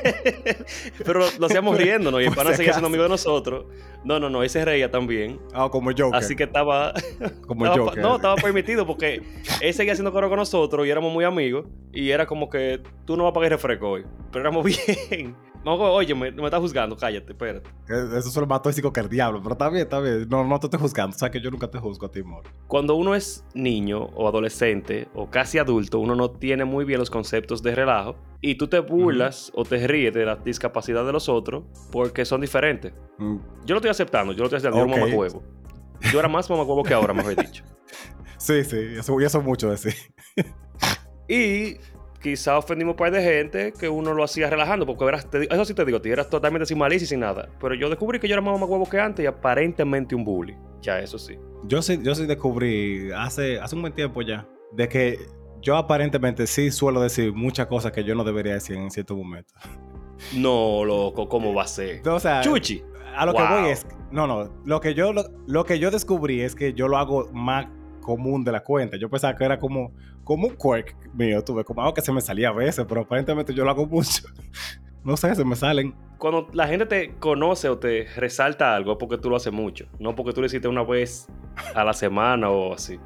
[1.04, 3.66] Pero lo hacíamos riendo, Y el pana seguía siendo amigo de nosotros.
[4.04, 5.38] No, no, no, ese reía también.
[5.52, 6.10] Ah, como yo.
[6.14, 6.94] Así que estaba.
[7.46, 7.92] Como yo.
[7.96, 9.22] No, estaba permitido porque
[9.60, 11.66] él seguía haciendo coro con nosotros y éramos muy amigos.
[11.92, 14.04] Y era como que tú no vas a pagar refresco hoy.
[14.30, 15.36] Pero éramos bien.
[15.64, 17.68] Oye, me, me estás juzgando, cállate, espérate.
[17.88, 20.26] Eso solo más tóxico que el diablo, pero está bien, está bien.
[20.28, 22.44] No, no te estoy juzgando, o sea que yo nunca te juzgo a ti, amor.
[22.66, 27.10] Cuando uno es niño o adolescente o casi adulto, uno no tiene muy bien los
[27.10, 31.28] conceptos de relajo y tú te burlas o te ríes de la discapacidad de los
[31.28, 32.92] otros porque son diferentes.
[33.18, 33.36] Mm.
[33.66, 35.42] Yo lo estoy aceptando, yo lo estoy aceptando, yo era mamacuevo.
[36.12, 37.62] Yo era más mamacuevo que ahora, mejor dicho.
[38.38, 39.90] sí, sí, eso, eso mucho de sí.
[41.28, 41.76] y
[42.20, 45.74] quizá ofendimos un par de gente que uno lo hacía relajando, porque verás, eso sí
[45.74, 47.48] te digo, tú eras totalmente sin malicia y sin nada.
[47.60, 50.56] Pero yo descubrí que yo era más huevo que antes y aparentemente un bully.
[50.82, 51.38] Ya, eso sí.
[51.64, 55.18] Yo sí, yo sí descubrí hace, hace un buen tiempo ya, de que
[55.60, 59.54] yo aparentemente sí suelo decir muchas cosas que yo no debería decir en ciertos momentos.
[60.34, 62.06] No, loco, ¿cómo va a ser?
[62.06, 62.82] o sea, Chuchi.
[63.16, 65.14] A lo que voy es, no, no, lo que yo
[65.46, 67.68] lo que yo descubrí es que yo lo hago más
[68.00, 68.96] común de la cuenta.
[68.96, 69.92] Yo pensaba que era como,
[70.24, 73.54] como un quirk mío, tuve como algo que se me salía a veces, pero aparentemente
[73.54, 74.22] yo lo hago mucho.
[75.04, 75.94] no sé, se me salen.
[76.18, 79.86] Cuando la gente te conoce o te resalta algo es porque tú lo haces mucho,
[79.98, 81.28] no porque tú lo hiciste una vez
[81.74, 82.98] a la semana o así.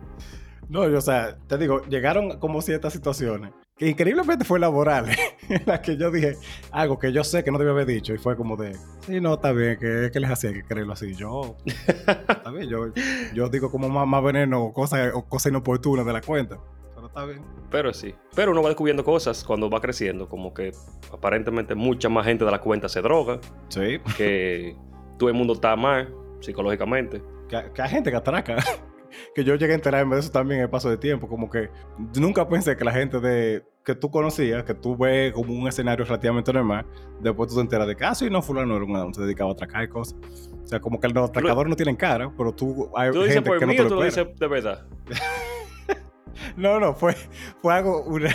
[0.68, 5.06] No, yo, o sea, te digo, llegaron como ciertas situaciones que increíblemente fue laboral,
[5.48, 6.36] en la que yo dije
[6.70, 9.34] algo que yo sé que no debía haber dicho y fue como de, sí, no,
[9.34, 11.14] está bien, que, que les hacía que creerlo así.
[11.14, 12.92] Yo, está bien, yo,
[13.34, 16.58] yo digo como más, más veneno o cosas, o cosas inoportunas de la cuenta.
[17.14, 17.42] Pero está bien.
[17.70, 18.14] Pero sí.
[18.34, 20.72] Pero uno va descubriendo cosas cuando va creciendo, como que
[21.12, 23.40] aparentemente mucha más gente de la cuenta se droga.
[23.68, 23.98] Sí.
[24.16, 24.76] Que
[25.18, 27.22] todo el mundo está mal psicológicamente.
[27.48, 28.56] Que, que hay gente que atraca.
[29.34, 31.28] que yo llegué a enterarme de eso también en el paso de tiempo.
[31.28, 31.70] Como que
[32.18, 36.04] nunca pensé que la gente de que tú conocías, que tú ves como un escenario
[36.04, 36.86] relativamente normal,
[37.20, 39.52] después tú te enteras de que, ah, sí, no, fulano era un se dedicaba a
[39.52, 40.18] atracar cosas.
[40.62, 43.58] O sea, como que los atracadores no tienen cara, pero tú hay ¿Tú gente por
[43.58, 44.86] que mí no te lo, tú lo dices de verdad?
[46.56, 47.14] no, no, fue,
[47.60, 48.30] fue algo, una,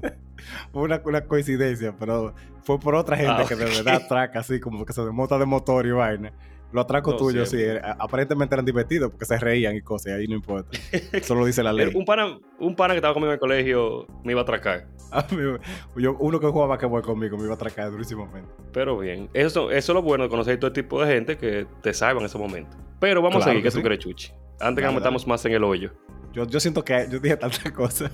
[0.72, 4.84] una, una coincidencia, pero fue por otra gente ah, que de verdad atraca así, como
[4.84, 6.32] que se desmonta de motor y vaina.
[6.72, 10.26] Los atracos tuyos, sí, eh, aparentemente eran divertidos porque se reían y cosas, y ahí
[10.26, 10.76] no importa.
[11.12, 11.92] Eso lo dice la ley.
[11.94, 14.86] un, pana, un pana que estaba conmigo en el colegio me iba a atracar.
[15.12, 18.50] Ah, yo, uno que jugaba que conmigo me iba a atracar durísimamente.
[18.72, 21.94] Pero bien, eso, eso es lo bueno de conocer todo tipo de gente que te
[21.94, 22.76] salva en ese momento.
[22.98, 24.32] Pero vamos a seguir, que, tú crees, Chuchi.
[24.58, 25.92] Antes que nos metamos más en el hoyo.
[26.36, 28.12] Yo, yo siento que yo dije tantas cosas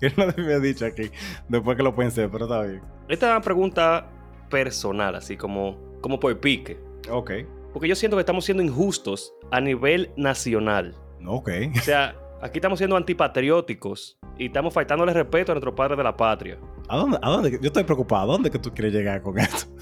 [0.00, 1.08] que no debía dicho aquí
[1.48, 2.82] después que lo pensé, pero está bien.
[3.08, 4.10] Esta es una pregunta
[4.50, 6.80] personal, así como, como por pique.
[7.08, 7.30] Ok.
[7.72, 10.96] Porque yo siento que estamos siendo injustos a nivel nacional.
[11.24, 11.48] Ok.
[11.76, 16.16] O sea, aquí estamos siendo antipatrióticos y estamos faltándole respeto a nuestro padre de la
[16.16, 16.58] patria.
[16.88, 17.18] ¿A dónde?
[17.22, 17.52] ¿A dónde?
[17.52, 18.24] Yo estoy preocupado.
[18.24, 19.72] ¿A dónde que tú quieres llegar con esto?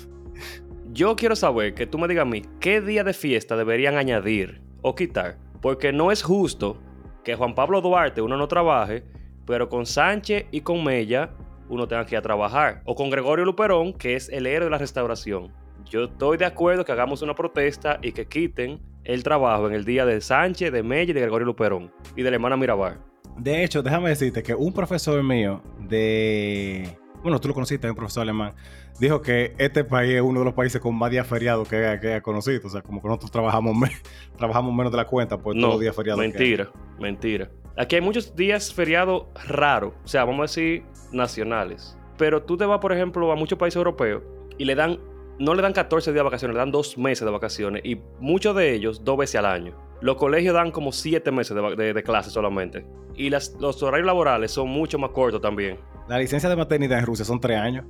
[0.92, 4.60] Yo quiero saber que tú me digas a mí qué día de fiesta deberían añadir
[4.82, 5.38] o quitar.
[5.62, 6.78] Porque no es justo
[7.24, 9.04] que Juan Pablo Duarte uno no trabaje,
[9.46, 11.30] pero con Sánchez y con Mella
[11.68, 12.82] uno tenga que ir a trabajar.
[12.84, 15.52] O con Gregorio Luperón, que es el héroe de la restauración.
[15.84, 19.84] Yo estoy de acuerdo que hagamos una protesta y que quiten el trabajo en el
[19.84, 22.98] día de Sánchez, de Mella y de Gregorio Luperón y de la hermana Mirabar.
[23.38, 26.98] De hecho, déjame decirte que un profesor mío de.
[27.22, 28.54] Bueno, tú lo conociste, un profesor alemán.
[28.98, 32.20] Dijo que este país es uno de los países con más días feriados que, haya
[32.20, 32.60] conocido.
[32.64, 33.76] O sea, como que nosotros trabajamos,
[34.36, 36.20] trabajamos menos de la cuenta por todos los días feriados.
[36.20, 37.50] Mentira, mentira.
[37.76, 39.94] Aquí hay muchos días feriados raros.
[40.04, 40.82] O sea, vamos a decir
[41.12, 41.96] nacionales.
[42.16, 44.22] Pero tú te vas, por ejemplo, a muchos países europeos
[44.58, 44.98] y le dan
[45.38, 48.56] no le dan 14 días de vacaciones, le dan dos meses de vacaciones y muchos
[48.56, 49.72] de ellos dos veces al año.
[50.00, 52.84] Los colegios dan como siete meses de, de, clase solamente.
[53.16, 55.78] Y las, los horarios laborales son mucho más cortos también.
[56.08, 57.84] La licencia de maternidad en Rusia son tres años.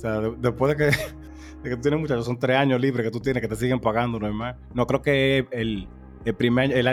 [0.00, 0.96] O sea, después de que,
[1.62, 3.80] de que tú tienes muchachos, son tres años libres que tú tienes que te siguen
[3.80, 4.56] pagando normal.
[4.72, 5.88] No creo que el,
[6.24, 6.86] el, primer, el,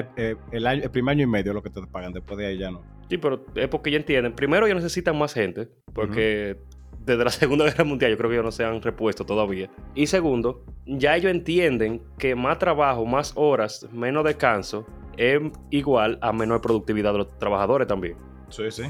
[0.52, 2.82] el, el primer año y medio lo que te pagan, después de ahí ya no.
[3.10, 4.34] Sí, pero es porque ya entienden.
[4.34, 6.58] Primero, ellos necesitan más gente, porque
[7.06, 9.70] desde la Segunda Guerra Mundial, yo creo que ellos no se han repuesto todavía.
[9.96, 15.42] Y segundo, ya ellos entienden que más trabajo, más horas, menos descanso es
[15.72, 18.18] igual a menor productividad de los trabajadores también.
[18.50, 18.84] Sí, sí,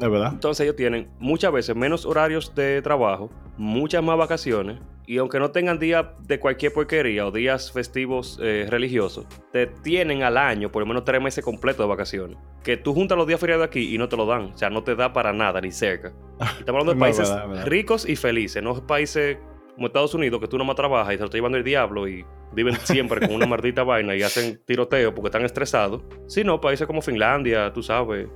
[0.00, 0.30] de verdad.
[0.32, 5.50] Entonces ellos tienen muchas veces menos horarios de trabajo, muchas más vacaciones y aunque no
[5.50, 10.82] tengan días de cualquier porquería o días festivos eh, religiosos, te tienen al año por
[10.82, 12.38] lo menos tres meses completos de vacaciones.
[12.62, 14.52] Que tú juntas los días feriados aquí y no te lo dan.
[14.52, 16.12] O sea, no te da para nada, ni cerca.
[16.60, 17.28] Estamos hablando de países
[17.64, 19.38] ricos y felices, no países
[19.74, 22.24] como Estados Unidos que tú nomás trabajas y te lo está llevando el diablo y
[22.52, 26.02] viven siempre con una maldita vaina y hacen tiroteo porque están estresados.
[26.28, 28.28] Sino países como Finlandia, tú sabes,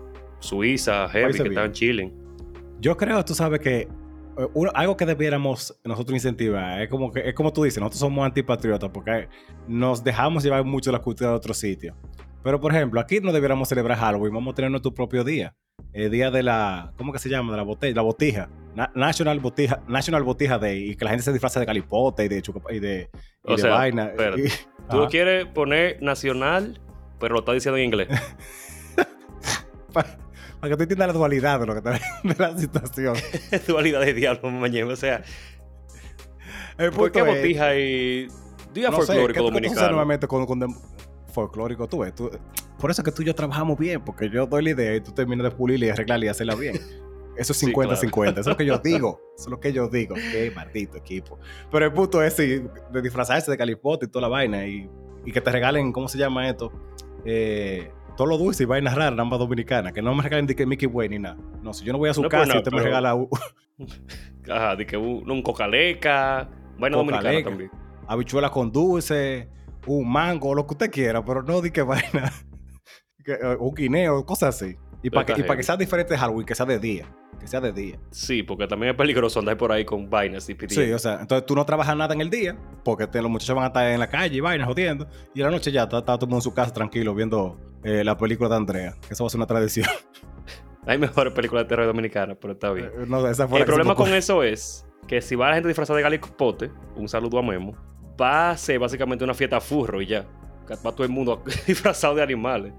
[0.45, 2.13] Suiza, Heavy, que están chilling.
[2.81, 3.89] Yo creo, tú sabes que
[4.37, 8.25] eh, algo que debiéramos nosotros incentivar es como que es como tú dices, nosotros somos
[8.25, 9.29] antipatriotas porque
[9.69, 11.97] nos dejamos llevar mucho la cultura de otro sitio.
[12.43, 15.55] Pero por ejemplo, aquí no debiéramos celebrar Halloween, vamos a tener nuestro propio día.
[15.93, 17.53] El día de la, ¿cómo que se llama?
[17.53, 18.51] De la botella, la botija.
[18.95, 22.43] National Botija, National Botija Day y que la gente se disfraza de calipote y de
[22.71, 23.09] y de,
[23.47, 24.13] y de vaina.
[24.91, 26.81] tú quieres poner nacional,
[27.21, 28.09] pero lo estás diciendo en inglés.
[30.65, 31.91] Para que tú entiendas la dualidad de, lo que te,
[32.25, 33.15] de la situación.
[33.69, 34.95] dualidad de diablo, mañana.
[34.95, 35.23] O sea,
[36.97, 38.29] ¿por qué botija y
[38.73, 39.81] día no folclórico sé, dominicano?
[39.83, 40.75] Tú nuevamente con, con
[41.35, 42.15] folclórico, tú ves.
[42.15, 42.31] Tú,
[42.79, 45.03] por eso es que tú y yo trabajamos bien, porque yo doy la idea y
[45.03, 46.81] tú terminas de pulirla y arreglarla y hacerla bien.
[47.37, 48.31] Eso es 50-50.
[48.31, 49.21] Eso es lo que yo digo.
[49.37, 50.15] Eso es lo que yo digo.
[50.15, 51.39] Qué maldito equipo.
[51.71, 52.71] Pero el punto es de
[53.03, 54.89] disfrazarse de calipote y toda la vaina y,
[55.27, 56.73] y que te regalen, ¿cómo se llama esto?
[57.27, 60.67] Eh, todo lo dulce y vainas raras, ambas dominicanas, que no me regalen de que
[60.67, 61.37] Mickey Way ni nada.
[61.63, 63.29] No, si yo no voy a su casa y usted me regala un...
[64.51, 66.49] Ajá, de que un, un cocaleca,
[66.79, 67.71] vaina dominicana también.
[68.07, 69.49] Habichuela con dulce,
[69.87, 72.33] un mango, lo que usted quiera, pero no di que vaina,
[73.27, 74.77] eh, un guineo, cosas así.
[75.03, 77.07] Y para que, que, sea diferente de Halloween, que sea de día.
[77.39, 77.99] Que sea de día.
[78.11, 80.83] Sí, porque también es peligroso andar por ahí con vainas y pidiendo.
[80.83, 83.65] Sí, o sea, entonces tú no trabajas nada en el día, porque los muchachos van
[83.65, 85.07] a estar en la calle y vainas jodiendo.
[85.35, 88.03] Y en la noche ya está, todo el mundo en su casa tranquilo viendo eh,
[88.03, 88.95] la película de Andrea.
[89.07, 89.87] Que eso va a ser una tradición.
[90.87, 92.87] Hay mejores películas de terror dominicanas, pero está bien.
[92.87, 97.09] Eh, el problema con eso es que si va la gente disfrazada de galipote, un
[97.09, 97.75] saludo a Memo,
[98.21, 100.27] va a ser básicamente una fiesta furro y ya.
[100.71, 102.73] Va todo el mundo disfrazado de animales.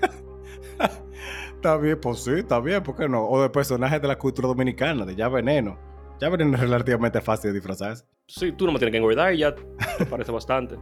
[1.54, 3.26] Está bien, pues sí, está bien, ¿por qué no?
[3.26, 5.76] O de personajes de la cultura dominicana, de ya veneno.
[6.20, 8.04] Ya veneno es relativamente fácil de disfrazarse.
[8.28, 10.76] Sí, tú no me tienes que engordar y ya te parece bastante.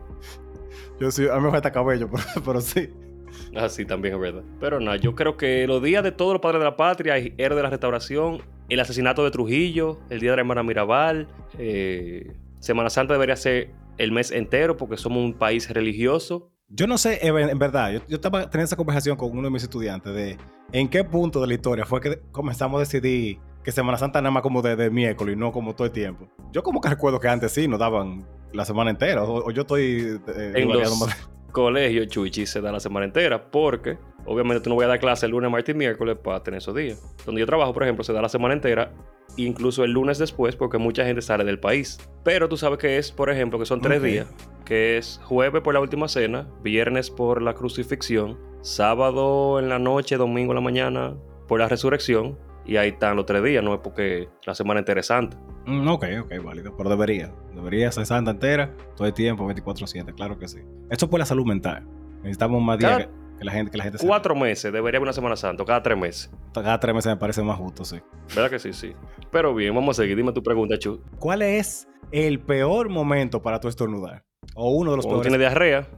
[1.01, 2.11] Yo sí, a mí me falta cabello,
[2.45, 2.91] pero, sí.
[3.57, 4.43] Ah, sí, también es verdad.
[4.61, 7.55] Pero no, yo creo que los días de todos los padres de la patria, era
[7.55, 12.91] de la restauración, el asesinato de Trujillo, el día de la hermana Mirabal, eh, Semana
[12.91, 16.51] Santa debería ser el mes entero porque somos un país religioso.
[16.69, 19.63] Yo no sé, en verdad, yo, yo estaba teniendo esa conversación con uno de mis
[19.63, 20.37] estudiantes de
[20.73, 24.31] en qué punto de la historia fue que comenzamos a decidir que Semana Santa nada
[24.31, 26.29] más como de, de miércoles y no como todo el tiempo.
[26.53, 30.21] Yo como que recuerdo que antes sí nos daban la semana entera, o, yo estoy...
[30.29, 31.09] Eh, en los
[31.57, 35.25] colegios, Chuchi, se da la semana entera porque obviamente tú no voy a dar clase
[35.25, 37.03] el lunes, martes y miércoles para tener esos días.
[37.25, 38.93] Donde yo trabajo, por ejemplo, se da la semana entera
[39.39, 41.99] incluso el lunes después porque mucha gente sale del país.
[42.25, 44.27] Pero tú sabes que es, por ejemplo, que son tres días,
[44.67, 50.19] que es jueves por la última cena, viernes por la crucifixión, sábado en la noche,
[50.19, 51.15] domingo en la mañana
[51.49, 52.39] por la resurrección.
[52.67, 55.37] Y ahí están los tres días, no es porque la semana interesante.
[55.67, 56.77] Mm, ok, ok, válido.
[56.77, 57.33] Pero debería.
[57.55, 60.59] Debería ser santa entera, todo el tiempo, 24-7, claro que sí.
[60.91, 61.87] Esto es por la salud mental.
[62.23, 65.37] Necesitamos más días que, la gente, que la gente Cuatro meses debería haber una Semana
[65.37, 66.31] Santa, cada tres meses.
[66.53, 68.01] Cada tres meses me parece más justo, sí.
[68.35, 68.93] ¿Verdad que sí, sí?
[69.31, 70.17] Pero bien, vamos a seguir.
[70.17, 71.01] Dime tu pregunta, Chu.
[71.19, 74.25] ¿Cuál es el peor momento para tu estornudar?
[74.55, 75.39] O uno de los Cuando peores.
[75.39, 75.89] tienes diarrea.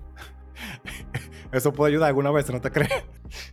[1.53, 2.93] Eso puede ayudar alguna vez, ¿no te crees?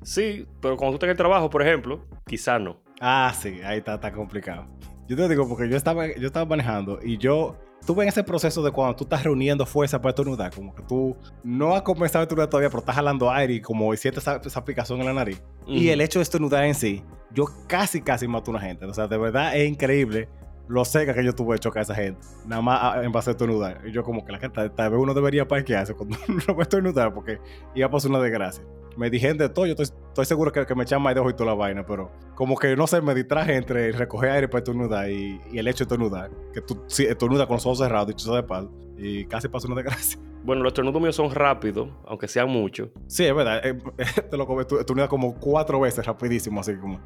[0.03, 2.81] Sí, pero cuando tú estás en el trabajo, por ejemplo, quizá no.
[2.99, 4.67] Ah, sí, ahí está, está complicado.
[5.07, 8.63] Yo te digo porque yo estaba, yo estaba manejando y yo tuve en ese proceso
[8.63, 12.23] de cuando tú estás reuniendo fuerza para estornudar, como que tú no has comenzado a
[12.23, 15.41] estornudar todavía, pero estás jalando aire y como sientes esa, esa aplicación en la nariz.
[15.67, 18.85] Y el hecho de estornudar en sí, yo casi, casi mato a una gente.
[18.85, 20.27] O sea, de verdad es increíble
[20.67, 22.19] lo seca que yo tuve de chocar a esa gente.
[22.45, 23.81] Nada más en base a estornudar.
[23.85, 26.17] Y yo como que la gente, tal vez uno debería parquearse cuando
[26.57, 27.39] a estornudar porque
[27.73, 28.63] iba a pasar una desgracia
[28.97, 29.65] me dijeron de todo.
[29.65, 32.11] Yo estoy, seguro que, que me echan más de ojo y toda la vaina, pero
[32.35, 35.85] como que no sé, me distraje entre recoger aire para estornudar y, y el hecho
[35.85, 36.31] de estornudar.
[36.53, 38.65] Que tú sí, estornudas con los ojos cerrados, dicho de paz,
[38.97, 40.19] y casi pasó una desgracia.
[40.45, 42.89] Bueno, los estornudos míos son rápidos, aunque sean muchos.
[43.07, 43.65] Sí, es verdad.
[43.65, 43.77] Eh,
[44.29, 46.99] te lo estornudas como cuatro veces rapidísimo, así como.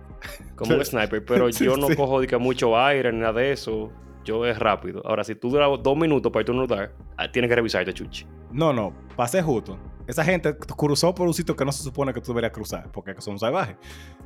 [0.56, 3.92] Como un sniper, pero yo no cojo mucho aire ni nada de eso
[4.26, 5.02] yo es rápido.
[5.06, 8.26] Ahora, si tú duras dos minutos para estornudar, ah, tienes que revisarte, chuchi.
[8.52, 9.78] No, no, pasé justo.
[10.10, 13.14] Esa gente cruzó por un sitio que no se supone que tú deberías cruzar, porque
[13.20, 13.76] son salvajes.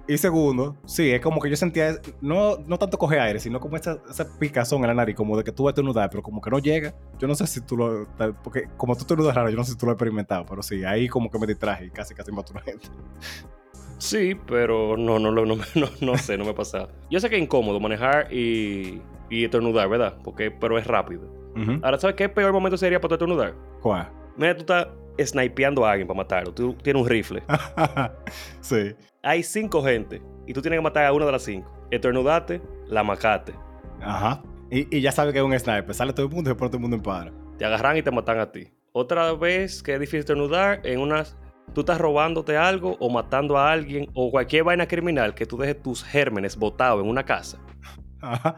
[0.08, 3.76] Y segundo, sí, es como que yo sentía, no, no tanto coger aire, sino como
[3.76, 4.00] esa,
[4.40, 6.60] picazón en la nariz, como de que tú vas a estornudar, pero como que no
[6.60, 6.96] llega.
[7.20, 8.08] Yo no sé si tú lo.
[8.46, 10.86] Porque como tú estornudas raro, yo no sé si tú lo has experimentado, pero sí,
[10.86, 12.88] ahí como que me distraje y casi, casi mato a una gente.
[13.98, 15.58] Sí, pero no, no, no, no,
[16.00, 16.92] no, sé, no me ha pasado.
[17.10, 20.16] Yo sé que es incómodo manejar y, y estornudar, ¿verdad?
[20.24, 21.30] Porque, pero es rápido.
[21.82, 23.54] Ahora, ¿sabes qué peor momento sería para tu estornudar?
[23.82, 24.10] ¿Cuál?
[24.38, 24.88] Mira, tú estás
[25.20, 26.54] snipeando a alguien para matarlo.
[26.54, 27.44] Tú tienes un rifle.
[28.62, 28.96] sí.
[29.22, 31.72] Hay cinco gente y tú tienes que matar a una de las cinco.
[31.92, 33.54] Estornudaste, la macate.
[34.02, 34.42] Ajá.
[34.70, 35.94] Y, y ya sabes que es un sniper.
[35.94, 37.32] Sale todo el mundo y después todo el mundo en para.
[37.58, 38.74] Te agarran y te matan a ti.
[38.92, 41.38] Otra vez que es difícil estornudar en unas
[41.74, 45.82] tú estás robándote algo o matando a alguien o cualquier vaina criminal que tú dejes
[45.82, 47.60] tus gérmenes botados en una casa.
[48.22, 48.58] Ajá.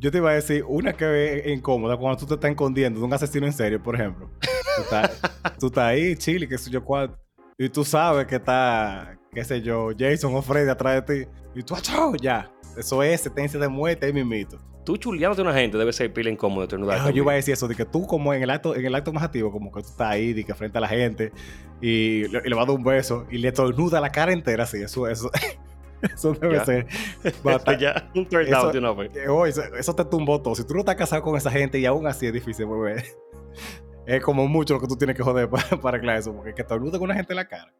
[0.00, 3.06] Yo te iba a decir una que es incómoda cuando tú te estás escondiendo de
[3.06, 4.30] un asesino en serio, por ejemplo.
[5.58, 7.16] Tú estás, ahí, chile, qué sé yo cuál.
[7.58, 11.30] Y tú sabes que está, qué sé yo, Jason o Freddy atrás de ti.
[11.56, 12.14] Y tú, ¡achao!
[12.14, 12.48] Ya.
[12.76, 14.60] Eso es sentencia de muerte ahí mismito.
[14.84, 17.12] Tú chuleándote a una gente debe ser pila incómodo estornudar.
[17.12, 19.12] yo iba a decir eso, de que tú como en el acto, en el acto
[19.12, 21.32] más activo, como que tú estás ahí, de que frente a la gente,
[21.80, 24.62] y le, y le va a dar un beso, y le estornuda la cara entera
[24.62, 25.30] así, eso, eso.
[26.14, 26.86] Eso debe ser.
[27.78, 29.10] ya, un down de una vez.
[29.14, 30.54] Eso, eso, te tumbó todo.
[30.54, 33.04] Si tú no estás casado con esa gente y aún así es difícil volver.
[34.06, 36.64] Es como mucho lo que tú tienes que joder para, para arreglar eso, porque que
[36.64, 37.74] te con una gente en la cara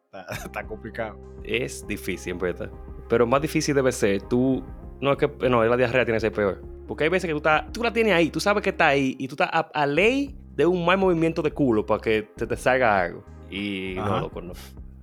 [0.45, 1.19] está, complicado.
[1.43, 2.71] Es difícil, en verdad.
[3.09, 4.63] Pero más difícil debe ser tú.
[5.01, 6.61] No, es que no, la diarrea tiene que ser peor.
[6.87, 9.17] Porque hay veces que tú, estás, tú la tienes ahí, tú sabes que está ahí
[9.19, 12.57] y tú estás a, ley de un mal movimiento de culo para que te, te
[12.57, 13.25] salga algo.
[13.51, 14.53] Y no, loco, no.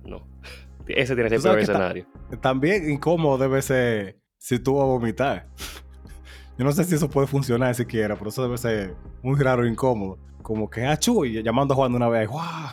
[0.04, 0.26] No.
[0.88, 2.06] Ese tiene que ser el peor escenario.
[2.40, 5.48] también incómodo debe ser si tú vas a vomitar.
[6.58, 9.68] Yo no sé si eso puede funcionar siquiera, pero eso debe ser muy raro e
[9.68, 10.18] incómodo.
[10.42, 12.72] Como que, ah, y llamando a Juan de una vez, ¡guau!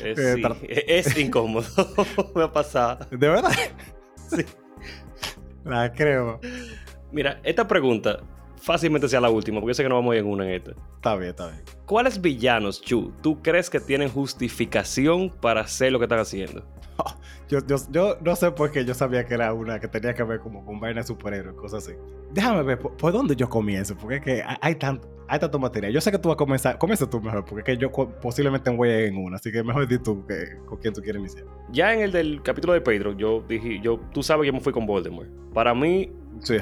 [0.00, 1.66] Eh, eh, e-, es incómodo.
[2.34, 3.06] Me ha pasado.
[3.10, 3.52] ¿De verdad?
[4.28, 4.44] Sí.
[5.64, 6.38] La creo.
[7.10, 8.20] Mira, esta pregunta
[8.60, 10.50] fácilmente sea la última, porque yo sé que no vamos a ir en una en
[10.54, 10.72] esta.
[10.96, 11.62] Está bien, está bien.
[11.86, 16.62] ¿Cuáles villanos, Chu, tú crees que tienen justificación para hacer lo que están haciendo?
[17.48, 20.22] yo, yo, yo, no sé por qué yo sabía que era una que tenía que
[20.22, 21.96] ver como con vaina superhéroes, cosas así.
[22.32, 25.92] Déjame ver por, dónde yo comienzo, porque es que hay, tanto, hay tanto material.
[25.92, 28.70] Yo sé que tú vas a comenzar, comienza tú mejor, porque es que yo posiblemente
[28.70, 31.20] voy a ir en una, así que mejor di tú que, con quién tú quieres
[31.20, 31.44] iniciar.
[31.70, 34.60] Ya en el del capítulo de Pedro, yo dije, yo, tú sabes que yo me
[34.60, 35.28] fui con Voldemort.
[35.54, 36.12] Para mí,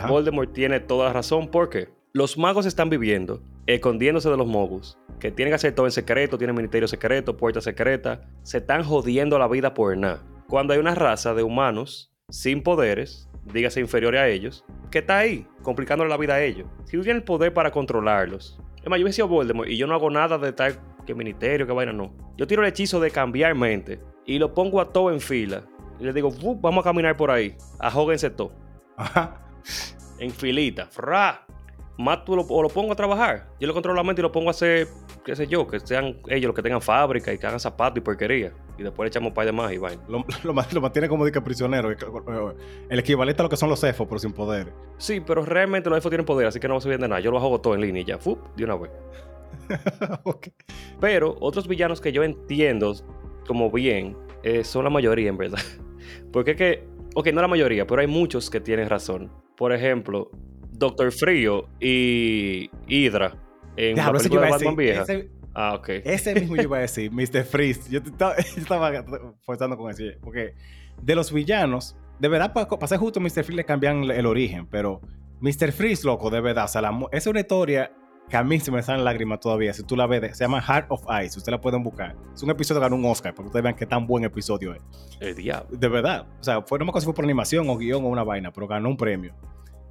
[0.09, 5.30] Voldemort tiene toda la razón, porque los magos están viviendo, escondiéndose de los mogus que
[5.30, 9.48] tienen que hacer todo en secreto, tienen ministerio secreto, puerta secreta, se están jodiendo la
[9.48, 10.22] vida por nada.
[10.48, 15.46] cuando hay una raza de humanos sin poderes, dígase inferiores a ellos, que está ahí,
[15.62, 16.68] complicándole la vida a ellos.
[16.84, 18.60] Si tú tienes el poder para controlarlos.
[18.82, 21.66] Es más, yo he sido Voldemort y yo no hago nada de tal que ministerio,
[21.66, 22.12] que vaina, no.
[22.36, 25.62] Yo tiro el hechizo de cambiar mente y lo pongo a todo en fila.
[25.98, 27.56] Y le digo, vamos a caminar por ahí.
[27.78, 28.52] Ajóguense todo.
[28.96, 29.40] Ajá.
[30.18, 30.86] En filita.
[30.86, 31.46] Fra.
[31.98, 33.48] Mato lo, o lo pongo a trabajar.
[33.58, 34.86] Yo lo controlo la mente y lo pongo a hacer,
[35.27, 38.01] qué sé yo, que sean ellos los que tengan fábrica y que hagan zapatos y
[38.01, 38.53] porquería.
[38.79, 40.01] Y después le echamos un par de más y vaina.
[40.09, 41.91] Lo, lo, lo mantiene como de que prisionero.
[42.89, 44.72] El equivalente a lo que son los elfos, pero sin poder.
[44.99, 47.20] Sí, pero realmente los elfos tienen poder, así que no va a subir de nada.
[47.20, 48.18] Yo lo hago todo en línea y ya.
[48.18, 48.91] Fup, de una vez.
[50.22, 50.49] Ok.
[51.01, 52.95] Pero otros villanos que yo entiendo
[53.49, 55.59] como bien eh, son la mayoría, en verdad.
[56.33, 59.33] Porque es que, ok, no la mayoría, pero hay muchos que tienen razón.
[59.57, 60.31] Por ejemplo,
[60.70, 63.45] Doctor Frío y Hydra
[63.77, 64.77] en la ese película de Batman decir.
[64.77, 65.03] vieja.
[65.03, 65.89] Ese, Ah, ok.
[66.05, 67.45] ese mismo yo iba a decir, Mr.
[67.45, 67.91] Freeze.
[67.91, 68.93] Yo, estaba, yo estaba
[69.43, 70.03] forzando con eso.
[70.22, 70.55] Porque
[71.01, 73.31] de los villanos, de verdad, para ser justo, Mr.
[73.43, 74.66] Freeze le cambian el origen.
[74.66, 75.01] Pero
[75.41, 75.72] Mr.
[75.72, 76.64] Freeze, loco, de verdad.
[76.64, 77.91] O sea, la es una historia
[78.29, 79.72] que a mí se me salen lágrimas todavía.
[79.72, 81.39] Si tú la ves, se llama Heart of Ice.
[81.39, 82.16] Ustedes la pueden buscar.
[82.35, 84.74] Es un episodio que ganó un Oscar, para que ustedes vean qué tan buen episodio
[84.74, 84.83] es.
[85.20, 85.74] El diablo.
[85.74, 86.27] De verdad.
[86.39, 88.53] O sea, fue, no me acuerdo si fue por animación o guion o una vaina,
[88.53, 89.33] pero ganó un premio.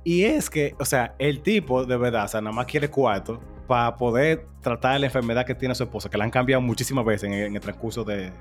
[0.04, 3.42] Y es que, o sea, el tipo de verdad, o sea, nada más quiere cuarto
[3.68, 7.24] para poder tratar la enfermedad que tiene su esposa, que la han cambiado muchísimas veces
[7.30, 8.32] en, en el transcurso de, de-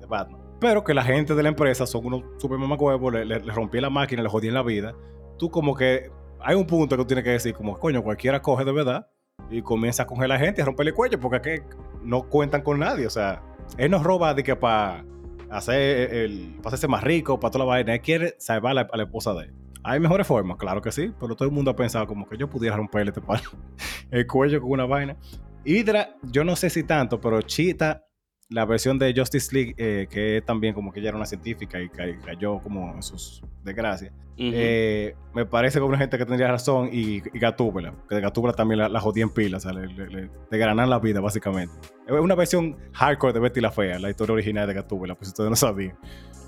[0.00, 0.40] de Batman.
[0.60, 3.80] Pero que la gente de la empresa son unos super mamacuevos, le, le, le rompí
[3.80, 4.94] la máquina, le jodían la vida.
[5.38, 6.10] Tú como que
[6.40, 9.08] hay un punto que tú tienes que decir, como, coño, cualquiera coge de verdad
[9.50, 11.62] y comienza a coger a la gente y a romperle el cuello, porque que
[12.04, 13.06] no cuentan con nadie.
[13.06, 13.42] O sea,
[13.76, 15.04] él nos roba de que para
[15.50, 17.94] hacer el, para hacerse más rico, para toda la vaina.
[17.94, 19.54] Él quiere salvar a la, a la esposa de él.
[19.84, 22.48] Hay mejores formas, claro que sí, pero todo el mundo ha pensado como que yo
[22.48, 23.50] pudiera romperle este palo,
[24.10, 25.16] el cuello con una vaina.
[25.64, 28.04] Hydra, yo no sé si tanto, pero Cheetah,
[28.48, 31.88] la versión de Justice League, eh, que también como que ella era una científica y
[31.88, 34.12] ca- cayó como en sus desgracias,
[34.54, 38.54] eh, me parece que una gente que tendría razón y, y Gatúbela, que de Gatúbela
[38.54, 41.74] también la, la jodía en pila, o sea, le, le, la vida básicamente.
[42.06, 45.48] Es una versión hardcore de Betty la Fea, la historia original de Gatúbela, pues ustedes
[45.50, 45.96] no sabían.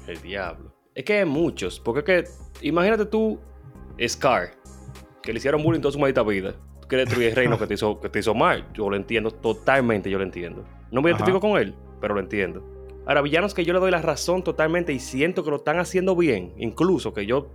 [0.07, 0.75] El diablo.
[0.95, 1.81] Es que hay muchos.
[1.81, 2.05] Porque es
[2.61, 3.39] que, imagínate tú,
[4.07, 4.53] Scar,
[5.23, 6.55] que le hicieron bullying toda su maldita vida.
[6.81, 8.67] Tú quieres destruir el reino que te, hizo, que te hizo mal.
[8.75, 10.65] Yo lo entiendo totalmente, yo lo entiendo.
[10.91, 11.49] No me identifico Ajá.
[11.49, 12.63] con él, pero lo entiendo.
[13.07, 16.15] Ahora, villanos que yo le doy la razón totalmente y siento que lo están haciendo
[16.17, 16.53] bien.
[16.59, 17.49] Incluso que yo,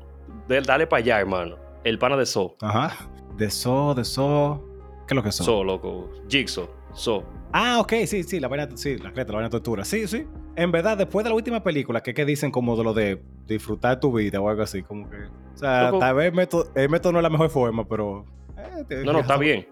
[0.47, 1.57] de- dale para allá, hermano.
[1.83, 2.55] El pana de So.
[2.61, 3.09] Ajá.
[3.37, 4.63] De So, de So.
[5.07, 5.43] ¿Qué es lo que es So?
[5.43, 6.09] So, loco.
[6.27, 6.67] Jigsaw.
[6.93, 7.23] So.
[7.51, 9.83] Ah, ok, sí, sí, la vaina, sí, la creta, la vaina tortura.
[9.83, 10.27] Sí, sí.
[10.55, 13.99] En verdad, después de la última película, que, que dicen como de lo de disfrutar
[13.99, 15.17] tu vida o algo así, como que.
[15.17, 15.99] O sea, Loco.
[15.99, 18.25] tal vez el método, el método no es la mejor forma, pero.
[18.57, 19.67] eh, No, no, está bien.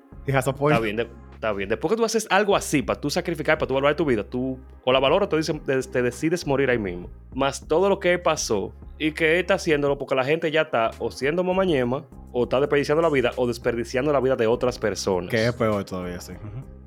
[0.75, 1.07] Está bien, de-
[1.37, 1.69] está bien.
[1.69, 4.59] Después que tú haces algo así para tú sacrificar, para tú valorar tu vida, tú
[4.83, 5.61] o la valoras o te, dicen-
[5.91, 7.09] te- decides morir ahí mismo.
[7.33, 11.11] Más todo lo que pasó y que está haciéndolo porque la gente ya está o
[11.11, 15.29] siendo mamañema, o está desperdiciando la vida, o desperdiciando la vida de otras personas.
[15.29, 16.33] Que es peor todavía, sí.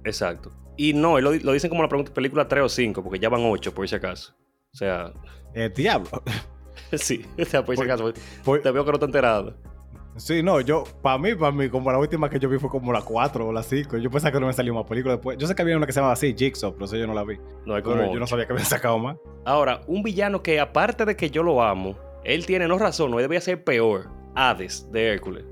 [0.05, 0.51] Exacto.
[0.77, 3.29] Y no, él lo, lo dicen como la pregunta- película 3 o 5, porque ya
[3.29, 4.35] van 8 por si acaso.
[4.73, 5.13] O sea,
[5.55, 6.09] El diablo.
[6.93, 8.13] sí, o sea, por si acaso.
[8.45, 9.55] Por- Te veo que no te enterado.
[10.21, 12.93] Sí, no, yo, para mí, para mí, como la última que yo vi fue como
[12.93, 13.97] la 4 o la 5.
[13.97, 15.39] Yo pensaba que no me salió más película después.
[15.39, 17.25] Yo sé que había una que se llamaba así, Jigsaw, pero eso yo no la
[17.25, 17.37] vi.
[17.65, 18.13] No Pero como.
[18.13, 19.17] yo no sabía que habían sacado más.
[19.47, 23.17] Ahora, un villano que aparte de que yo lo amo, él tiene no razón, no
[23.17, 24.09] debía ser peor.
[24.35, 25.45] Hades de Hércules.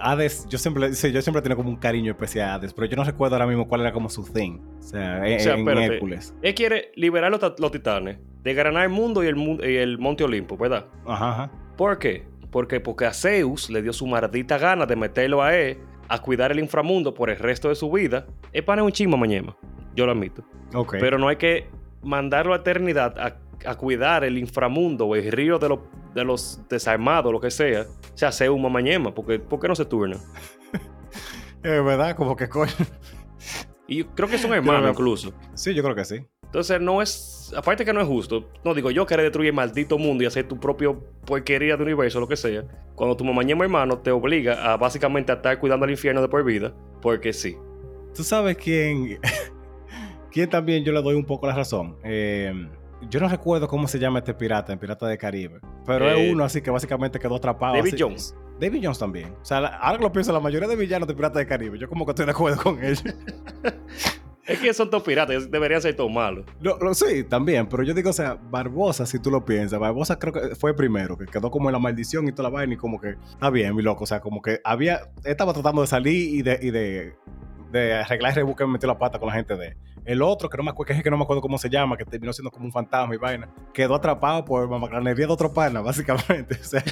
[0.00, 2.96] Hades, yo siempre, sí, yo siempre tengo como un cariño especial a Hades, pero yo
[2.96, 4.58] no recuerdo ahora mismo cuál era como su thing.
[4.78, 5.94] O sea, en, O sea, en espérate.
[5.94, 6.34] Hércules.
[6.42, 9.36] Él quiere liberar los, los titanes, desgranar el mundo y el,
[9.68, 10.86] y el monte Olimpo, ¿verdad?
[11.06, 11.50] Ajá, ajá.
[11.76, 12.24] ¿Por qué?
[12.54, 15.76] Porque, porque a Zeus le dio su maldita gana de meterlo a él
[16.08, 18.26] a cuidar el inframundo por el resto de su vida.
[18.52, 19.56] Es un chismo mañana,
[19.96, 20.44] yo lo admito.
[20.72, 20.94] Ok.
[21.00, 21.66] Pero no hay que
[22.04, 25.80] mandarlo a eternidad a, a cuidar el inframundo o el río de, los-
[26.14, 27.86] de los desarmados, lo que sea.
[28.14, 30.16] O sea, Zeus mamañema, porque ¿por qué no se turna?
[31.64, 32.70] Es verdad, como que coño.
[33.88, 35.32] Y creo que son hermanos incluso.
[35.54, 36.24] Sí, yo creo que sí.
[36.54, 39.98] Entonces no es, aparte que no es justo, no digo yo querer destruir el maldito
[39.98, 42.62] mundo y hacer tu propio porquería de universo, lo que sea,
[42.94, 46.44] cuando tu mamañema hermano te obliga a básicamente a estar cuidando al infierno de por
[46.44, 47.56] vida, porque sí.
[48.14, 49.18] ¿Tú sabes quién?
[50.30, 51.96] quién también yo le doy un poco la razón?
[52.04, 52.52] Eh,
[53.10, 56.32] yo no recuerdo cómo se llama este pirata en Pirata de Caribe, pero Eh, es
[56.32, 57.74] uno así que básicamente quedó atrapado.
[57.74, 58.00] David así.
[58.00, 58.36] Jones.
[58.60, 59.34] David Jones también.
[59.42, 61.88] O sea, ahora que lo pienso, la mayoría de villanos de Pirata de Caribe, yo
[61.88, 63.02] como que estoy de acuerdo con ellos.
[64.46, 66.44] Es que son todos piratas, deberían ser todos malos.
[66.60, 70.18] No, no, sí, también, pero yo digo, o sea, Barbosa, si tú lo piensas, Barbosa
[70.18, 72.74] creo que fue el primero, que quedó como en la maldición y toda la vaina
[72.74, 75.86] y como que, está bien, mi loco, o sea, como que había, estaba tratando de
[75.86, 77.14] salir y de, y de,
[77.74, 79.76] de arreglar el rebú que me metió la pata con la gente de.
[80.04, 82.32] El otro, que no me acuerdo, que no me acuerdo cómo se llama, que terminó
[82.32, 86.58] siendo como un fantasma y vaina, quedó atrapado por mamacranería de otro pana, básicamente.
[86.60, 86.84] O sea,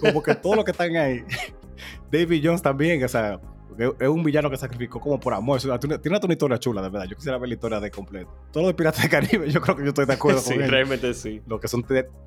[0.00, 1.24] como que todos los que están ahí.
[2.12, 3.40] David Jones también, o sea,
[3.78, 5.60] es un villano que sacrificó como por amor.
[5.60, 7.06] Tiene una historia chula, de verdad.
[7.08, 8.30] Yo quisiera ver la historia de completo.
[8.52, 10.62] Todo lo de Piratas del Caribe, yo creo que yo estoy de acuerdo sí, con
[10.64, 11.40] Sí, realmente sí.
[11.46, 11.84] Lo que son...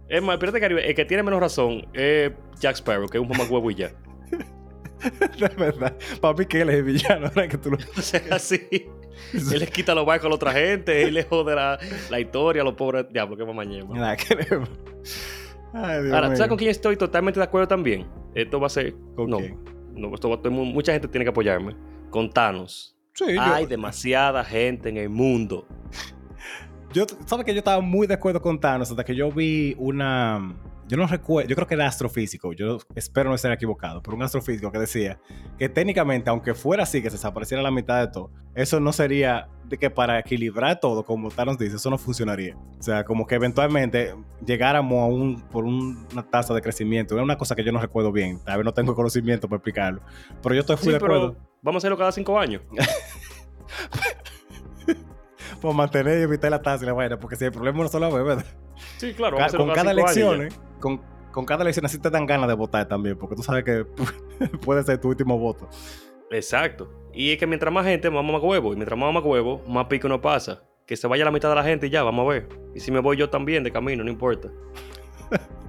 [0.10, 3.18] Es más, el Pirata del Caribe, el que tiene menos razón es Jack Sparrow, que
[3.18, 3.92] es un mamá huevo y ya.
[5.40, 5.96] de verdad.
[6.22, 7.50] Para mí que él es el villano, ¿verdad?
[7.50, 7.78] Que tú lo...
[7.98, 8.68] O sea, sí.
[8.72, 11.80] él les quita los barcos a la otra gente, él le jode la,
[12.10, 13.98] la historia a los pobres diablos que mamañemos.
[13.98, 14.70] Nada, queremos.
[15.74, 18.06] Ay, Dios Ahora, ¿tú sabes con quién estoy totalmente de acuerdo también?
[18.36, 18.94] Esto va a ser...
[19.16, 19.73] ¿Con no, quién?
[19.96, 21.76] No esto va, mucha gente tiene que apoyarme.
[22.10, 22.96] Con Thanos.
[23.14, 23.70] Sí, Hay yo...
[23.70, 25.68] demasiada gente en el mundo.
[26.94, 30.56] Yo, ¿sabes que yo estaba muy de acuerdo con Thanos hasta que yo vi una...
[30.88, 34.24] Yo no recuerdo, yo creo que era astrofísico, yo espero no estar equivocado, pero un
[34.24, 35.20] astrofísico que decía
[35.58, 39.48] que técnicamente, aunque fuera así, que se desapareciera la mitad de todo, eso no sería
[39.66, 42.56] de que para equilibrar todo, como Thanos dice, eso no funcionaría.
[42.80, 44.14] O sea, como que eventualmente
[44.46, 47.16] llegáramos a un, por un, una tasa de crecimiento.
[47.16, 50.02] Es una cosa que yo no recuerdo bien, tal vez no tengo conocimiento para explicarlo,
[50.42, 51.38] pero yo estoy muy sí, de acuerdo.
[51.62, 52.62] Vamos a hacerlo cada cinco años.
[55.64, 58.08] por mantener y evitar la tasa y la vaina, porque si el problema no solo
[58.10, 58.46] es, ¿verdad?
[58.98, 59.38] Sí, claro.
[59.38, 60.50] Ca con cada elección, ¿eh?
[60.82, 61.02] con,
[61.32, 63.86] con, cada elección así te dan ganas de votar también, porque tú sabes que
[64.66, 65.70] puede ser tu último voto.
[66.32, 66.92] Exacto.
[67.14, 68.74] Y es que mientras más gente, más mamá huevo.
[68.74, 70.64] Y mientras más mamá huevo, más pico no pasa.
[70.86, 72.50] Que se vaya la mitad de la gente y ya, vamos a ver.
[72.76, 74.50] Y si me voy yo también de camino, no importa.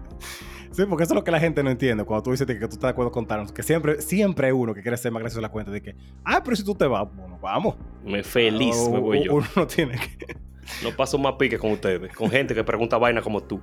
[0.74, 2.64] Sí, porque eso es lo que la gente no entiende cuando tú dices que tú
[2.64, 3.52] estás de acuerdo con Thanos.
[3.52, 5.94] Que siempre, siempre hay uno que quiere ser más gracioso de la cuenta de que,
[6.24, 7.76] ah, pero si tú te vas, bueno, vamos.
[8.04, 9.34] Me feliz Ah, me voy yo.
[9.34, 10.36] Uno no tiene que.
[10.82, 13.60] No paso más pique con ustedes, con gente que pregunta vaina como tú.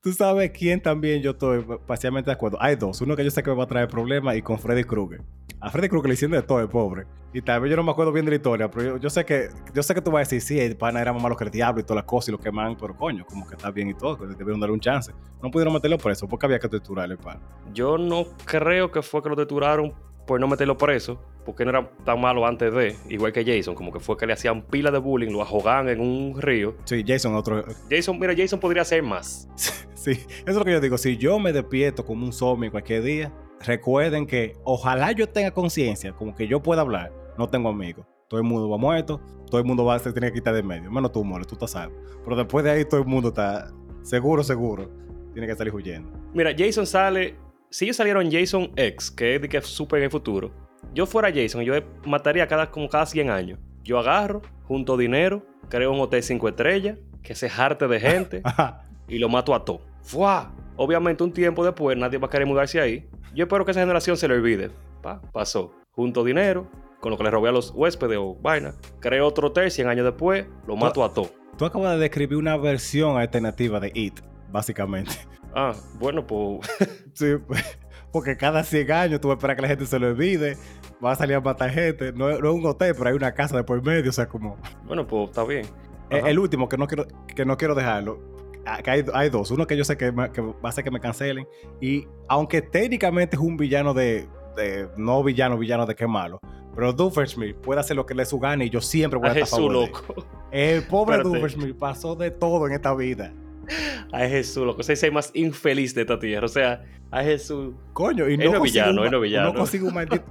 [0.00, 2.56] Tú sabes quién también yo estoy parcialmente de acuerdo.
[2.60, 3.00] Hay dos.
[3.00, 5.22] Uno que yo sé que me va a traer problemas y con Freddy Krueger.
[5.60, 7.04] A Freddy Krueger le hicieron de todo el pobre.
[7.34, 9.48] Y tal vez yo no me acuerdo bien de la historia, pero yo, sé que
[9.74, 11.50] yo sé que tú vas a decir, sí, el pana era más malo que el
[11.50, 13.94] diablo y todas las cosas y lo queman, pero coño, como que está bien y
[13.94, 15.12] todo, que debieron darle un chance.
[15.42, 17.40] No pudieron meterlo preso porque había que torturarle pana.
[17.74, 19.92] Yo no creo que fue que lo torturaron
[20.28, 23.90] por no meterlo preso, porque no era tan malo antes de, igual que Jason, como
[23.90, 26.76] que fue que le hacían pila de bullying, lo ahogaban en un río.
[26.84, 27.64] Sí, Jason otro.
[27.90, 29.48] Jason, mira, Jason podría hacer más.
[29.94, 30.98] sí, eso es lo que yo digo.
[30.98, 33.32] Si yo me despierto como un zombie cualquier día,
[33.64, 38.04] recuerden que ojalá yo tenga conciencia, como que yo pueda hablar, no tengo amigos.
[38.28, 39.18] Todo el mundo va muerto,
[39.50, 40.90] todo el mundo va a se tiene que quitar de medio.
[40.90, 41.96] Menos tú, Mole, tú estás salvo.
[42.24, 43.72] Pero después de ahí todo el mundo está
[44.02, 44.90] seguro, seguro.
[45.32, 46.12] Tiene que salir huyendo.
[46.34, 47.36] Mira, Jason sale.
[47.70, 51.06] Si ellos salieron Jason X, que es de que es súper en el futuro, yo
[51.06, 51.74] fuera Jason, yo
[52.04, 53.58] mataría cada, como cada 100 años.
[53.82, 58.42] Yo agarro, junto dinero, creo un hotel 5 estrellas, que se jarte de gente
[59.08, 59.80] y lo mato a todo.
[60.02, 60.52] ¡Fua!
[60.76, 63.08] Obviamente, un tiempo después, nadie va a querer mudarse ahí.
[63.34, 64.70] Yo espero que esa generación se le olvide.
[65.02, 65.72] Pa, pasó.
[65.90, 66.68] Junto dinero,
[67.00, 68.74] con lo que le robé a los huéspedes o vaina.
[69.00, 71.30] Creo otro hotel 100 años después, lo mato a todo.
[71.56, 74.20] Tú acabas de describir una versión alternativa de It,
[74.50, 75.12] básicamente.
[75.54, 76.60] Ah, bueno, pues.
[77.14, 77.34] sí,
[78.12, 80.56] porque cada 100 años tú vas a esperar que la gente se lo olvide.
[81.04, 82.12] Va a salir a matar gente.
[82.12, 84.10] No, no es un hotel, pero hay una casa de por medio.
[84.10, 84.56] O sea, como.
[84.84, 85.66] Bueno, pues está bien.
[86.10, 88.18] El, el, último, que no quiero, que no quiero dejarlo.
[88.82, 89.50] Que hay, hay, dos.
[89.50, 91.46] Uno que yo sé que, me, que, va a hacer que me cancelen.
[91.80, 94.26] Y aunque técnicamente es un villano de.
[94.56, 96.40] de no villano, villano de qué malo.
[96.74, 99.38] Pero Doofenshmirtz puede hacer lo que le su gana y yo siempre voy a, a
[99.38, 100.26] estar Jesús, loco.
[100.50, 103.32] El pobre Doofenshmirtz pasó de todo en esta vida.
[104.12, 104.80] Ay, Jesús, loco.
[104.80, 106.46] Ese es el más infeliz de esta tierra.
[106.46, 107.74] O sea, a Jesús.
[107.92, 109.52] Coño, y no, no villano, un, no villano.
[109.52, 110.24] No consigo un maldito.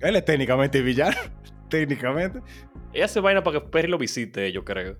[0.00, 1.16] él es técnicamente villano.
[1.68, 2.40] técnicamente.
[2.92, 4.96] Ella hace vaina para que Perry lo visite, yo creo.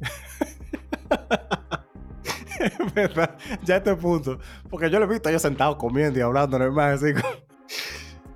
[2.60, 4.38] es verdad, ya a este punto.
[4.68, 7.46] Porque yo lo he visto yo sentado comiendo y hablando, normal, así como...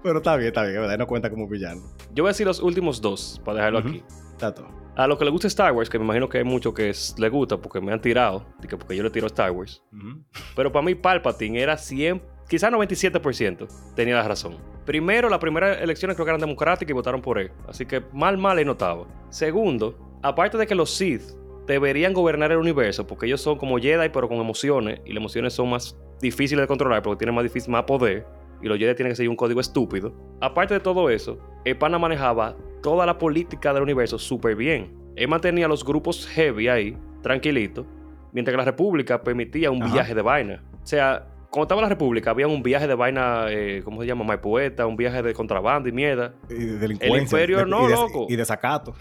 [0.02, 0.96] Pero está bien, está bien, ¿verdad?
[0.96, 1.82] No cuenta como villano.
[2.14, 3.88] Yo voy a decir los últimos dos, para dejarlo uh -huh.
[3.88, 4.04] aquí.
[4.38, 4.79] Tato.
[4.96, 7.14] A lo que le gusta Star Wars, que me imagino que hay mucho que es,
[7.18, 8.44] le gusta porque me han tirado,
[8.78, 9.82] porque yo le tiro a Star Wars.
[9.92, 10.24] Uh -huh.
[10.56, 14.58] Pero para mí Palpatine era 100, quizás 97%, tenía la razón.
[14.84, 17.52] Primero, las primeras elecciones creo que eran democráticas y votaron por él.
[17.68, 19.06] Así que mal, mal él notaba.
[19.28, 21.22] Segundo, aparte de que los Sith
[21.66, 25.52] deberían gobernar el universo, porque ellos son como Jedi, pero con emociones, y las emociones
[25.52, 28.26] son más difíciles de controlar porque tienen más, difícil, más poder,
[28.60, 30.12] y los Jedi tienen que seguir un código estúpido.
[30.40, 34.92] Aparte de todo eso, el pana manejaba toda la política del universo súper bien.
[35.16, 37.86] Él mantenía los grupos heavy ahí, tranquilitos,
[38.32, 39.92] mientras que la República permitía un Ajá.
[39.92, 40.62] viaje de vaina.
[40.82, 44.24] O sea, cuando estaba la República, había un viaje de vaina, eh, ¿cómo se llama?
[44.24, 46.34] My Poeta, un viaje de contrabando y mierda.
[46.48, 47.16] Y de delincuencia.
[47.16, 48.26] El imperio de, no, y de, loco.
[48.28, 48.94] Y desacato.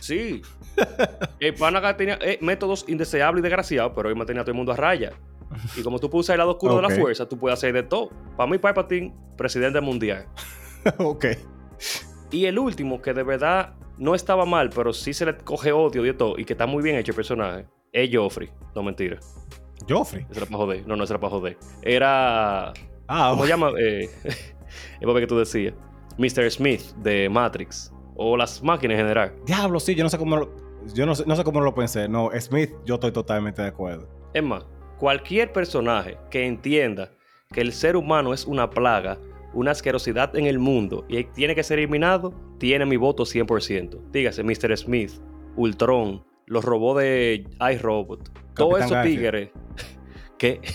[0.00, 0.42] Sí.
[1.40, 4.72] el pana tenía eh, métodos indeseables y desgraciados, pero él mantenía a todo el mundo
[4.72, 5.12] a raya.
[5.76, 7.82] Y como tú puedes usar el lado oscuro de la fuerza, tú puedes hacer de
[7.82, 8.10] todo.
[8.36, 10.26] Para mí, Palpatine, presidente mundial.
[10.98, 11.26] ok.
[12.30, 16.02] Y el último, que de verdad no estaba mal, pero sí se le coge odio
[16.02, 18.50] de todo y que está muy bien hecho el personaje, es Joffrey.
[18.74, 19.18] No, mentira.
[19.88, 20.26] Joffrey.
[20.30, 20.86] Ese era para joder.
[20.86, 21.56] No, no, ese era para joder.
[21.82, 22.72] Era.
[23.06, 23.70] Ah, ¿Cómo se llama?
[23.78, 24.10] Eh,
[25.00, 25.74] el papel que tú decías.
[26.18, 26.50] Mr.
[26.50, 27.92] Smith de Matrix.
[28.16, 29.34] O las máquinas en general.
[29.46, 30.50] Diablo, sí, yo no sé cómo lo,
[30.94, 32.08] yo no sé, no sé cómo lo pensé.
[32.08, 34.08] No, Smith, yo estoy totalmente de acuerdo.
[34.34, 34.64] Es más,
[34.98, 37.12] cualquier personaje que entienda
[37.52, 39.18] que el ser humano es una plaga,
[39.52, 44.10] una asquerosidad en el mundo y tiene que ser eliminado, tiene mi voto 100%.
[44.10, 44.76] Dígase, Mr.
[44.76, 45.12] Smith,
[45.56, 49.50] Ultron, los robots de iRobot, todos esos tigres
[50.38, 50.60] que...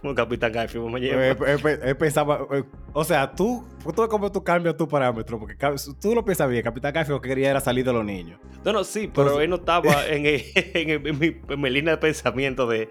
[0.00, 1.28] Como Capitán Garfield, me lleva.
[1.28, 2.62] Eh, eh, eh, eh, pensaba, eh,
[2.92, 3.64] o sea, tú,
[3.94, 5.56] tú como tú cambias tu parámetro, porque
[6.00, 8.38] tú lo piensas bien, Capitán Garfield lo que quería era salir de los niños.
[8.62, 11.98] No, no, sí, pero él no estaba en, en en mi, en mi línea de
[11.98, 12.90] pensamiento de...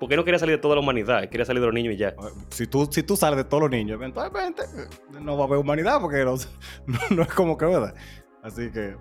[0.00, 2.14] Porque no quería salir de toda la humanidad, quería salir de los niños y ya.
[2.50, 5.58] Si tú, si tú sales de todos los niños, eventualmente eh, no va a haber
[5.58, 6.34] humanidad, porque no,
[6.86, 7.94] no, no es como que, ¿verdad?
[8.42, 8.96] Así que,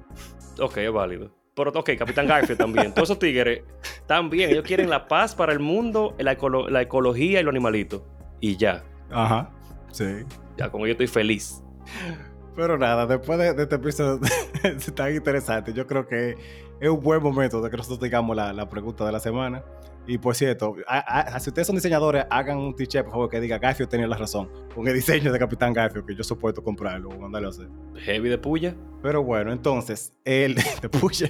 [0.59, 1.31] Ok, es válido.
[1.55, 2.93] Pero, ok, Capitán Garfield también.
[2.93, 3.63] Todos esos tigres
[4.07, 4.49] también.
[4.51, 8.01] Ellos quieren la paz para el mundo, la, ecolo- la ecología y los animalitos.
[8.39, 8.83] Y ya.
[9.11, 9.51] ajá,
[9.91, 10.05] sí.
[10.57, 11.61] Ya, con ello estoy feliz.
[12.55, 14.19] Pero nada, después de, de este episodio
[14.95, 16.37] tan interesante, yo creo que
[16.79, 19.63] es un buen momento de que nosotros digamos la, la pregunta de la semana.
[20.05, 20.99] Y por cierto, a-
[21.35, 24.17] a- si ustedes son diseñadores, hagan un t-shirt, por favor, que diga Garfield tenía la
[24.17, 24.49] razón.
[24.75, 27.69] Con el diseño de Capitán Garfield, que yo soporto comprarlo o mandarlo a hacer.
[27.99, 28.75] Heavy de puya.
[29.01, 30.55] Pero bueno, entonces, el.
[30.81, 31.27] Te pucha.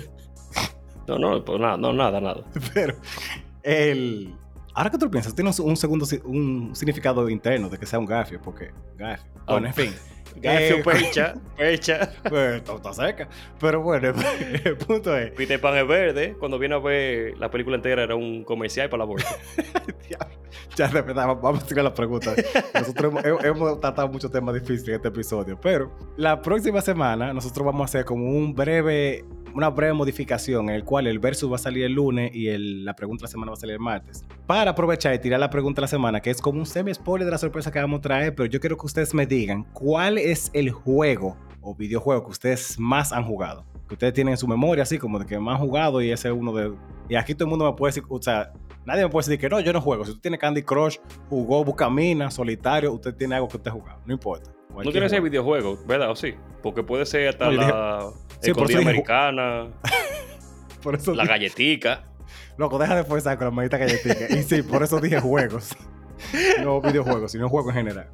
[1.08, 2.44] No, no, pues nada, no, nada, nada.
[2.74, 2.96] Pero
[3.62, 4.34] el.
[4.76, 8.08] Ahora que tú lo piensas, tiene un segundo un significado interno de que sea un
[8.08, 9.34] Garfield, porque Garfield.
[9.46, 9.70] Bueno, Ah.
[9.70, 9.94] en fin.
[10.42, 12.12] Garfield Eh, percha, percha.
[12.28, 13.28] Pues está está cerca.
[13.60, 14.14] Pero bueno,
[14.64, 15.32] el punto es.
[15.32, 16.36] Peter Pan es verde.
[16.40, 19.36] Cuando viene a ver la película entera era un comercial para la bolsa.
[20.76, 22.34] Ya de verdad, vamos a tirar la pregunta.
[22.74, 23.14] Nosotros
[23.44, 27.86] hemos tratado muchos temas difíciles en este episodio, pero la próxima semana nosotros vamos a
[27.86, 29.24] hacer como un breve,
[29.54, 32.84] una breve modificación en el cual el versus va a salir el lunes y el-
[32.86, 34.26] la pregunta de la semana va a salir el martes.
[34.48, 37.32] Para aprovechar y tirar la pregunta de la semana, que es como un semi-spoiler de
[37.32, 40.50] la sorpresa que vamos a traer, pero yo quiero que ustedes me digan cuál es
[40.54, 43.66] el juego o videojuego que ustedes más han jugado.
[43.88, 46.28] Que ustedes tienen en su memoria, así como de que más han jugado y ese
[46.30, 46.74] es uno de...
[47.10, 48.52] Y aquí todo el mundo me puede decir, o sea,
[48.86, 50.04] Nadie me puede decir que no, yo no juego.
[50.04, 50.98] Si tú tienes Candy Crush,
[51.30, 54.00] jugó Buscamina, Solitario, usted tiene algo que usted ha jugado.
[54.06, 54.52] No importa.
[54.76, 56.12] No tiene que ser videojuego, ¿verdad?
[56.12, 56.34] ¿O sí?
[56.62, 57.72] Porque puede ser hasta No, dije-
[58.44, 59.68] Sí, por eso americana,
[60.84, 62.04] Por eso la dije- galletica.
[62.58, 64.28] Loco, deja de forzar con la manita galletica.
[64.36, 65.76] y sí, por eso dije juegos.
[66.64, 68.08] no videojuegos, sino juegos en general.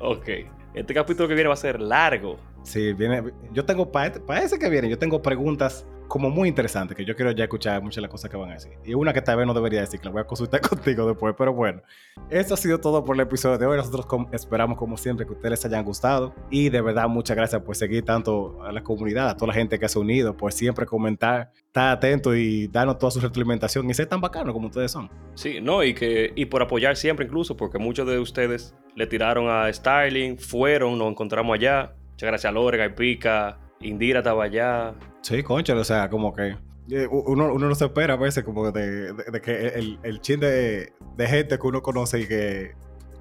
[0.00, 0.28] Ok.
[0.74, 2.38] Este capítulo que viene va a ser largo.
[2.62, 3.24] Sí, viene.
[3.52, 7.30] Yo tengo, para ese que viene, yo tengo preguntas como muy interesantes que yo quiero
[7.30, 8.72] ya escuchar muchas de las cosas que van a decir.
[8.84, 11.36] Y una que tal vez no debería decir, que la voy a consultar contigo después.
[11.38, 11.82] Pero bueno,
[12.28, 13.76] eso ha sido todo por el episodio de hoy.
[13.76, 16.34] Nosotros esperamos, como siempre, que ustedes les hayan gustado.
[16.50, 19.78] Y de verdad, muchas gracias por seguir tanto a la comunidad, a toda la gente
[19.78, 23.94] que se ha unido, por siempre comentar, estar atento y darnos toda su retroalimentación y
[23.94, 25.08] ser tan bacano como ustedes son.
[25.34, 29.48] Sí, no, y que y por apoyar siempre incluso, porque muchos de ustedes le tiraron
[29.48, 31.94] a Starling, fueron, nos encontramos allá.
[32.10, 34.94] Muchas gracias a Lorga, y Pica, Indira estaba allá.
[35.22, 36.56] Sí, concha, o sea, como que
[36.90, 40.20] eh, uno, uno no se espera a veces como de, de- de que el, el
[40.20, 42.72] chin de, de gente que uno conoce y que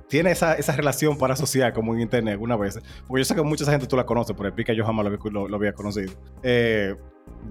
[0.07, 2.80] tiene esa, esa relación para asociar como en internet alguna vez.
[3.07, 5.12] Porque yo sé que mucha gente tú la conoces, pero el pica yo jamás lo,
[5.16, 6.12] había- lo- lo había conocido.
[6.43, 6.95] Eh,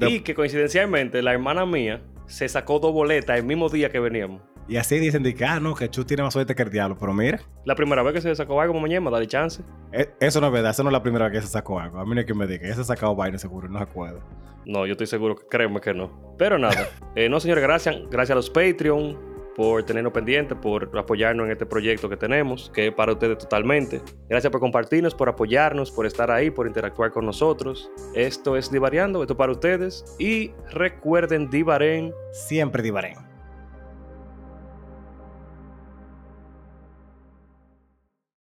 [0.01, 4.43] Y que coincidencialmente la hermana mía se sacó dos boletas el mismo día que veníamos.
[4.69, 6.97] Y así dicen de que, ah, no, que Chu tiene más suerte que el diablo.
[7.01, 9.63] Pero mira, La primera vez que se sacó algo mañana, dale chance.
[9.93, 10.71] eh, eso no es verdad.
[10.71, 11.99] Eso no es la primera vez que se sacó algo.
[11.99, 12.65] A mí no hay que me diga.
[12.67, 14.21] Ese se ha sacado vaina seguro no se acuerda.
[14.67, 16.35] No, yo estoy seguro créeme que no.
[16.39, 16.89] Pero nada.
[17.17, 17.97] Eh, no, señores, gracias.
[18.11, 19.19] Gracias a los Patreon
[19.57, 24.01] por tenernos pendientes, por apoyarnos en este proyecto que tenemos, que es para ustedes totalmente.
[24.29, 27.91] Gracias por compartirnos, por apoyarnos, por estar ahí, por interactuar con nosotros.
[28.15, 30.05] Esto es Divariando, esto es para ustedes.
[30.21, 32.13] Y recuerden, Divaren.
[32.31, 33.15] Siempre divaré.